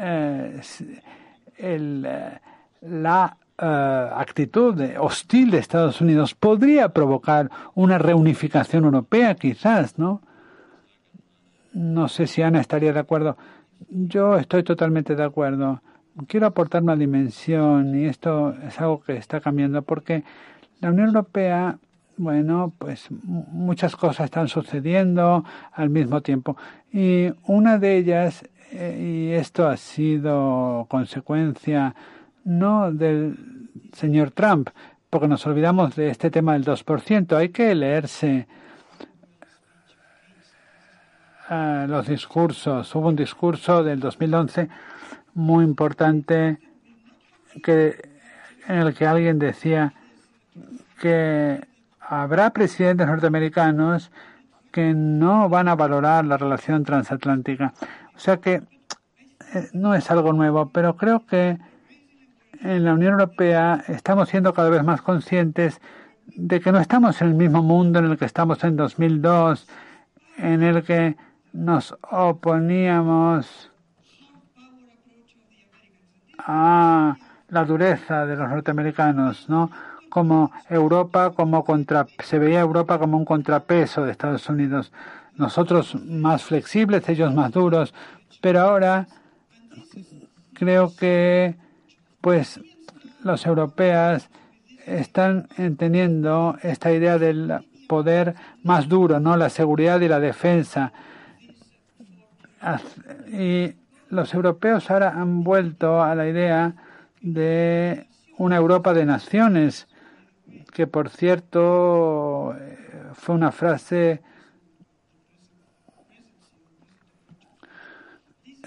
[0.00, 0.60] eh,
[1.58, 2.38] eh,
[2.80, 10.22] la actitud hostil de Estados Unidos podría provocar una reunificación europea, quizás, ¿no?
[11.74, 13.36] No sé si Ana estaría de acuerdo.
[13.90, 15.82] Yo estoy totalmente de acuerdo.
[16.28, 20.24] Quiero aportar una dimensión y esto es algo que está cambiando porque
[20.80, 21.78] la Unión Europea,
[22.16, 26.56] bueno, pues muchas cosas están sucediendo al mismo tiempo.
[26.92, 31.94] Y una de ellas, eh, y esto ha sido consecuencia
[32.44, 34.70] no del señor Trump,
[35.10, 38.46] porque nos olvidamos de este tema del 2%, hay que leerse
[41.50, 42.94] los discursos.
[42.94, 44.68] Hubo un discurso del 2011
[45.34, 46.58] muy importante
[47.62, 47.96] que,
[48.66, 49.94] en el que alguien decía
[51.00, 51.66] que
[52.00, 54.10] habrá presidentes norteamericanos
[54.72, 57.72] que no van a valorar la relación transatlántica.
[58.14, 58.62] O sea que
[59.54, 61.58] eh, no es algo nuevo, pero creo que
[62.60, 65.80] en la Unión Europea estamos siendo cada vez más conscientes
[66.36, 69.66] de que no estamos en el mismo mundo en el que estamos en 2002,
[70.36, 71.16] en el que
[71.52, 73.70] nos oponíamos
[76.38, 77.16] a
[77.48, 79.70] la dureza de los norteamericanos, ¿no?
[80.08, 84.92] Como Europa, como contra, se veía Europa como un contrapeso de Estados Unidos.
[85.36, 87.94] Nosotros más flexibles, ellos más duros,
[88.40, 89.06] pero ahora
[90.54, 91.56] creo que,
[92.20, 92.60] pues,
[93.22, 94.28] los europeos
[94.86, 99.36] están entendiendo esta idea del poder más duro, ¿no?
[99.36, 100.92] La seguridad y la defensa
[103.32, 103.74] y
[104.10, 106.74] los europeos ahora han vuelto a la idea
[107.20, 108.06] de
[108.36, 109.87] una Europa de naciones,
[110.72, 112.54] que por cierto
[113.14, 114.22] fue una frase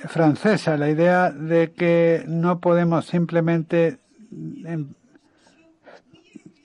[0.07, 3.99] francesa, la idea de que no podemos simplemente
[4.65, 4.93] em,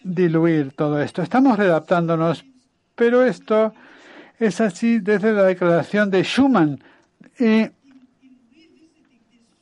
[0.03, 1.23] diluir todo esto.
[1.23, 2.45] Estamos redactándonos,
[2.95, 3.75] pero esto
[4.39, 6.83] es así desde la declaración de Schuman
[7.39, 7.69] y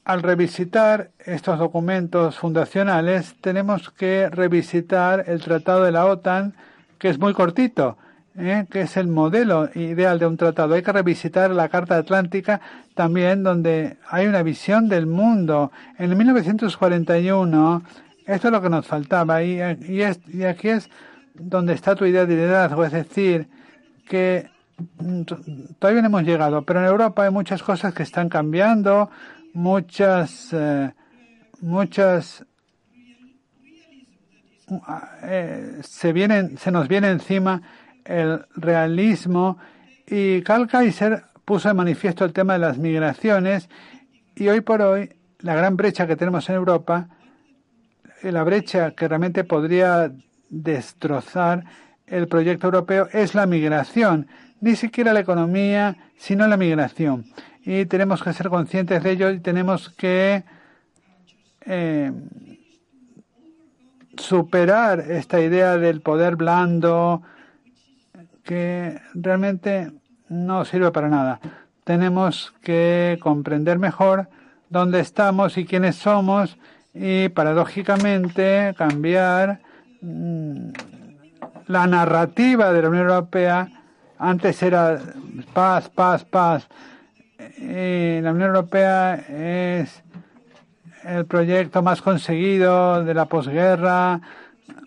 [0.04, 6.54] al revisitar estos documentos fundacionales, tenemos que revisitar el Tratado de la OTAN,
[6.98, 7.96] que es muy cortito,
[8.36, 8.66] ¿eh?
[8.70, 10.74] que es el modelo ideal de un tratado.
[10.74, 12.60] Hay que revisitar la Carta Atlántica
[12.94, 15.72] también, donde hay una visión del mundo.
[15.98, 17.82] En 1941,
[18.26, 20.02] esto es lo que nos faltaba, y, y,
[20.32, 20.90] y aquí es
[21.34, 23.48] donde está tu idea de liderazgo, es decir,
[24.06, 24.48] que
[25.78, 29.10] todavía no hemos llegado, pero en Europa hay muchas cosas que están cambiando,
[29.54, 30.92] muchas, eh,
[31.60, 32.44] muchas
[35.22, 37.62] eh, se vienen, se nos viene encima
[38.04, 39.58] el realismo
[40.06, 43.68] y Karl Kaiser puso de manifiesto el tema de las migraciones
[44.34, 47.08] y hoy por hoy la gran brecha que tenemos en Europa,
[48.22, 50.10] la brecha que realmente podría
[50.48, 51.64] destrozar
[52.06, 54.26] el proyecto europeo es la migración
[54.60, 57.26] ni siquiera la economía, sino la migración.
[57.64, 60.44] Y tenemos que ser conscientes de ello y tenemos que
[61.64, 62.12] eh,
[64.16, 67.22] superar esta idea del poder blando
[68.42, 69.92] que realmente
[70.28, 71.40] no sirve para nada.
[71.84, 74.28] Tenemos que comprender mejor
[74.68, 76.58] dónde estamos y quiénes somos
[76.92, 79.60] y paradójicamente cambiar
[80.00, 80.68] mm,
[81.66, 83.68] la narrativa de la Unión Europea
[84.18, 85.00] antes era
[85.52, 86.68] paz, paz, paz.
[87.56, 90.02] Y la Unión Europea es
[91.04, 94.20] el proyecto más conseguido de la posguerra,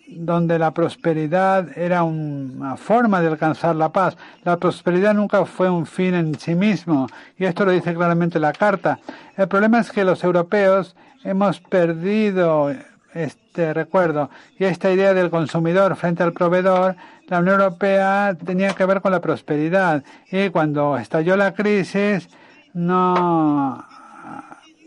[0.07, 4.18] donde la prosperidad era una forma de alcanzar la paz.
[4.43, 7.07] La prosperidad nunca fue un fin en sí mismo,
[7.38, 8.99] y esto lo dice claramente la carta.
[9.36, 12.74] El problema es que los europeos hemos perdido
[13.13, 16.95] este recuerdo y esta idea del consumidor frente al proveedor.
[17.28, 22.30] La Unión Europea tenía que ver con la prosperidad y cuando estalló la crisis
[22.78, 23.84] no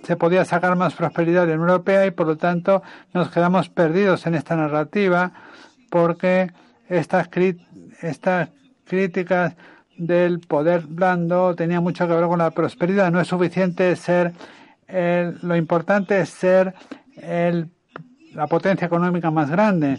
[0.05, 2.82] se podía sacar más prosperidad de la Unión Europea y por lo tanto
[3.12, 5.32] nos quedamos perdidos en esta narrativa
[5.91, 6.53] porque
[6.88, 7.28] estas,
[8.01, 8.49] estas
[8.84, 9.57] críticas
[9.97, 13.11] del poder blando tenían mucho que ver con la prosperidad.
[13.11, 14.32] No es suficiente ser,
[14.86, 16.74] el, lo importante es ser
[17.16, 17.70] el,
[18.34, 19.99] la potencia económica más grande.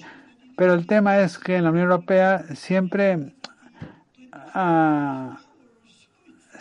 [0.56, 3.34] Pero el tema es que en la Unión Europea siempre
[4.54, 5.41] ah,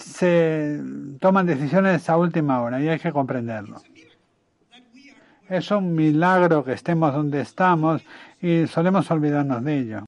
[0.01, 0.81] se
[1.21, 3.77] toman decisiones a última hora y hay que comprenderlo.
[5.49, 8.03] Es un milagro que estemos donde estamos
[8.41, 10.05] y solemos olvidarnos de ello.